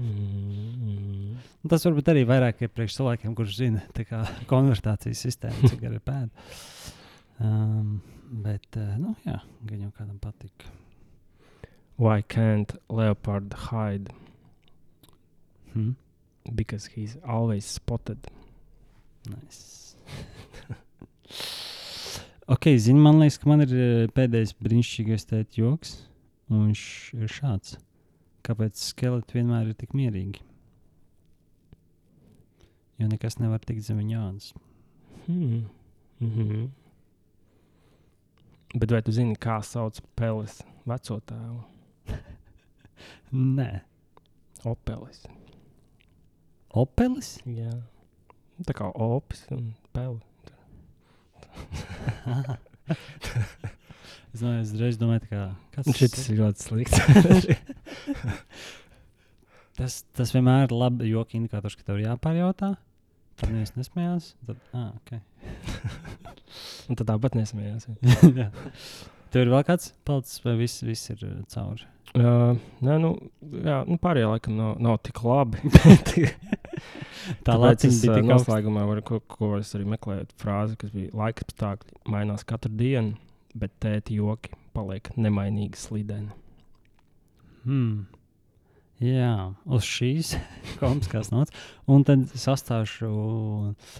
Mm. 0.00 1.36
Un 1.60 1.72
Tas 1.72 1.84
varbūt 1.84 2.08
arī 2.12 2.24
vairāk 2.28 2.62
ir 2.64 2.72
priekš 2.72 2.96
cilvēkiem, 3.00 3.34
kurš 3.36 3.58
zina 3.58 3.82
kā 4.08 4.22
konvertācijas 4.48 5.24
sistēmu, 5.26 5.68
cik 5.68 5.80
gara 5.84 5.98
ir 5.98 6.04
pēda. 6.04 6.46
Um, 7.40 7.98
bet, 8.44 8.68
uh, 8.80 8.94
nu, 9.00 9.14
jā, 9.26 9.38
gan 9.68 9.82
jau 9.84 9.90
kādam 9.96 10.16
patīk. 10.22 10.68
Why 12.00 12.22
can't 12.22 12.72
leopard 12.88 13.52
hide? 13.68 14.14
Hmm? 15.74 15.92
Because 16.54 16.86
he's 16.86 17.18
always 17.26 17.66
spotted. 17.66 18.30
Nice. 19.28 19.96
ok, 22.48 22.72
zini, 22.78 23.00
man 23.00 23.20
liekas, 23.20 23.36
ka 23.36 23.50
man 23.52 23.66
ir 23.66 23.74
eh, 23.76 24.06
pēdējais 24.16 24.56
brīnišķīgais 24.64 25.28
tēta 25.28 25.60
joks. 25.60 25.98
Un 26.48 26.70
viņš 26.70 26.84
ir 27.20 27.30
šāds. 27.36 27.76
Kāpēc 28.46 28.80
skeleti 28.80 29.38
vienmēr 29.38 29.70
ir 29.70 29.76
tik 29.78 29.92
mierīgi? 29.96 30.44
Jo 33.00 33.08
nekas 33.08 33.38
nevar 33.40 33.62
tikt 33.64 33.84
zem 33.86 34.00
viņa 34.02 34.22
ādas. 34.28 34.52
Hmm. 35.26 35.66
Mm 36.20 36.30
-hmm. 36.36 36.68
Bet 38.74 38.90
vai 38.90 39.02
tu 39.02 39.12
zini, 39.12 39.34
kā 39.36 39.62
sauc 39.62 40.00
Peles 40.14 40.62
veco 40.86 41.20
tēvu? 41.20 41.62
Nē, 43.56 43.80
Opelis. 44.64 45.24
Opelis. 46.70 47.38
Jā. 47.48 47.72
Tā 48.68 48.74
kā 48.76 48.90
opis 48.92 49.46
un 49.54 49.70
peli. 49.94 50.20
es 54.32 54.42
domāju, 54.42 54.60
es 54.60 54.74
reiz 54.78 54.98
domāju, 55.00 55.40
kas 55.72 55.88
Šis 55.96 56.28
ir 56.28 56.42
ļoti 56.42 56.60
slikts. 56.66 56.98
tas, 59.78 60.02
tas 60.16 60.34
vienmēr 60.34 60.68
ir 60.68 60.76
labi 60.76 61.10
joka 61.10 61.38
indikators, 61.38 61.76
ka 61.78 61.86
tev 61.86 62.00
ir 62.00 62.08
jāpārjautā. 62.08 62.74
Tad 63.40 63.52
neviens 63.54 63.72
nesmējās. 63.78 64.34
Tad, 64.48 64.58
ah, 64.76 64.90
okay. 65.00 65.22
un 66.90 66.98
tad 67.00 67.08
tāpat 67.08 67.38
nesmējās. 67.38 67.88
Jā. 68.36 68.50
Tev 69.30 69.44
ir 69.44 69.52
vēl 69.52 69.62
kāds 69.62 69.92
palicis, 70.06 70.40
vai 70.42 70.56
viss, 70.58 70.82
viss 70.82 71.12
ir 71.12 71.20
cauri? 71.54 71.86
Uh, 72.18 72.56
nē, 72.82 72.96
nu, 72.98 73.12
jā, 73.62 73.76
nu 73.86 73.94
pārējie 74.02 74.26
laikam 74.32 74.56
nav, 74.58 74.72
nav 74.82 74.96
tik 75.06 75.20
labi. 75.22 75.60
Tā 77.46 77.54
es 77.70 78.00
bija 78.02 78.16
augsta. 78.16 78.24
noslēgumā, 78.26 78.82
varu, 78.88 79.04
ko, 79.06 79.20
ko 79.30 79.52
es 79.60 79.70
arī 79.78 79.86
meklēju, 79.92 80.26
frāzi, 80.40 80.74
kas 80.80 80.90
bija 80.94 81.14
laika 81.20 81.46
apstākļi 81.46 82.00
mainās 82.10 82.42
katru 82.48 82.72
dienu, 82.74 83.14
bet 83.54 83.76
tēti 83.82 84.18
joki 84.18 84.56
paliek 84.74 85.12
nemainīgi 85.14 85.78
slideni. 85.78 86.34
Hmm. 87.64 88.06
Jā, 89.00 89.54
uz 89.64 89.86
šīs 89.88 90.34
komiskās 90.80 91.30
nots. 91.32 91.54
Un 91.88 92.04
tad 92.04 92.26
sastāšu 92.36 93.08
uh, 93.08 93.94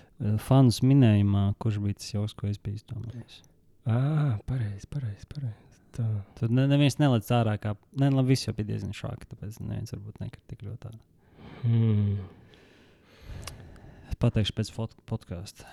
fanus 0.45 0.83
minējumā, 0.85 1.47
kurš 1.63 1.79
bija 1.81 1.97
tas 1.97 2.13
joks, 2.13 2.37
ko 2.37 2.51
es 2.51 2.61
biju 2.61 2.81
izdomājis. 2.83 3.41
Ah, 3.89 4.37
pareizi, 4.49 4.85
pareizi. 4.93 5.25
Pareiz. 5.33 5.79
Tā. 5.97 6.05
Tur 6.39 6.53
ne, 6.55 6.67
neviens 6.71 6.99
nelaiž 7.01 7.33
ārā, 7.35 7.57
kā. 7.63 7.73
Nē, 7.99 8.13
labi, 8.13 8.35
viss 8.35 8.47
jau 8.47 8.55
bija 8.55 8.69
diezgan 8.75 8.93
šādi, 8.95 9.27
tāpēc 9.33 9.57
neviens 9.65 9.97
varbūt 9.97 10.21
nekrīt 10.23 10.53
tik 10.53 10.67
ļoti 10.69 10.91
ārā. 10.93 11.01
Hmm. 11.65 12.21
Es 14.13 14.21
pateikšu 14.21 14.55
pēc 14.61 14.71
podkāsta. 15.11 15.67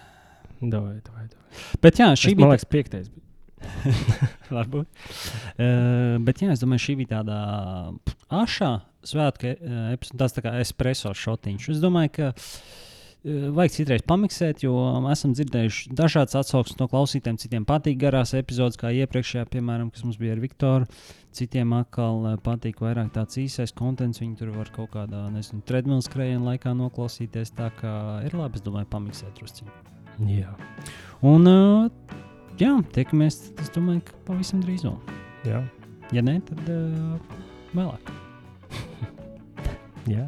Davai, 0.58 0.98
davai, 1.06 1.28
davai. 1.30 1.64
Bet 1.84 2.00
jā, 2.02 2.08
šī 2.16 2.32
Šī 2.32 2.38
bija 2.40 2.48
man 2.48 2.56
liekas 2.56 2.70
piektais. 2.72 3.12
bija. 3.12 3.27
Varbūt. 4.58 4.88
Uh, 5.58 6.18
bet 6.24 6.44
jā, 6.44 6.52
es 6.54 6.62
domāju, 6.62 6.86
šī 6.88 6.98
bija 7.02 7.18
tāda 7.18 7.38
ašā 8.34 8.74
svētku 9.08 9.54
uh, 9.54 9.78
epizode, 9.96 10.20
tāds 10.22 10.36
tā 10.36 10.44
kā 10.46 10.58
espreso 10.62 11.14
šotiņš. 11.18 11.70
Es 11.74 11.82
domāju, 11.84 12.14
ka 12.18 12.30
uh, 12.34 12.52
vajag 13.58 13.74
citreiz 13.74 14.04
pamiksēt, 14.08 14.64
jo 14.66 14.76
esam 15.12 15.34
dzirdējuši 15.36 15.94
dažādas 15.98 16.38
atsauksmes 16.42 16.80
no 16.82 16.90
klausītājiem. 16.92 17.40
Citiem 17.42 17.68
patīk 17.68 18.00
garās 18.02 18.36
epizodes, 18.38 18.80
kā 18.80 18.94
iepriekšējā, 19.04 19.48
piemēram, 19.54 19.92
kas 19.94 20.06
mums 20.06 20.20
bija 20.22 20.38
ar 20.38 20.44
Viktoru. 20.44 20.90
Citiem 21.38 21.74
atkal 21.78 22.24
uh, 22.24 22.38
patīk 22.44 22.82
vairāk 22.84 23.12
tāds 23.18 23.40
īsais 23.42 23.76
kontents. 23.78 24.22
Viņi 24.24 24.40
tur 24.40 24.54
var 24.56 24.72
kaut 24.76 24.94
kādā, 24.96 25.28
nezinu, 25.34 25.64
treadmill 25.68 26.02
skrējienā 26.06 26.54
laikā 26.54 26.74
noklausīties. 26.78 27.54
Tā 27.58 27.72
kā 27.78 27.94
ir 28.28 28.38
labi, 28.38 28.60
es 28.60 28.66
domāju, 28.66 28.90
pamiksēt 28.94 29.38
drusku. 29.38 29.70
Jā. 30.26 30.56
Un, 31.26 31.46
uh, 31.46 32.26
jā, 32.62 32.72
tiekamies, 32.96 33.40
es 33.62 33.72
domāju, 33.76 34.04
ka 34.08 34.18
pavisam 34.30 34.62
drīz 34.64 34.86
vēl. 34.88 34.98
Jā. 35.48 35.62
Ja 36.16 36.24
nē, 36.24 36.38
tad 36.48 36.72
uh, 36.72 37.18
vēlāk. 37.76 38.12
jā. 40.16 40.28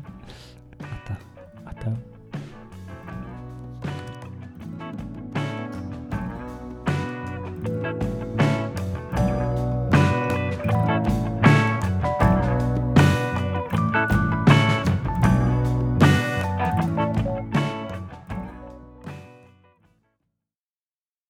Atā. 0.84 1.20
Atā. 1.72 1.96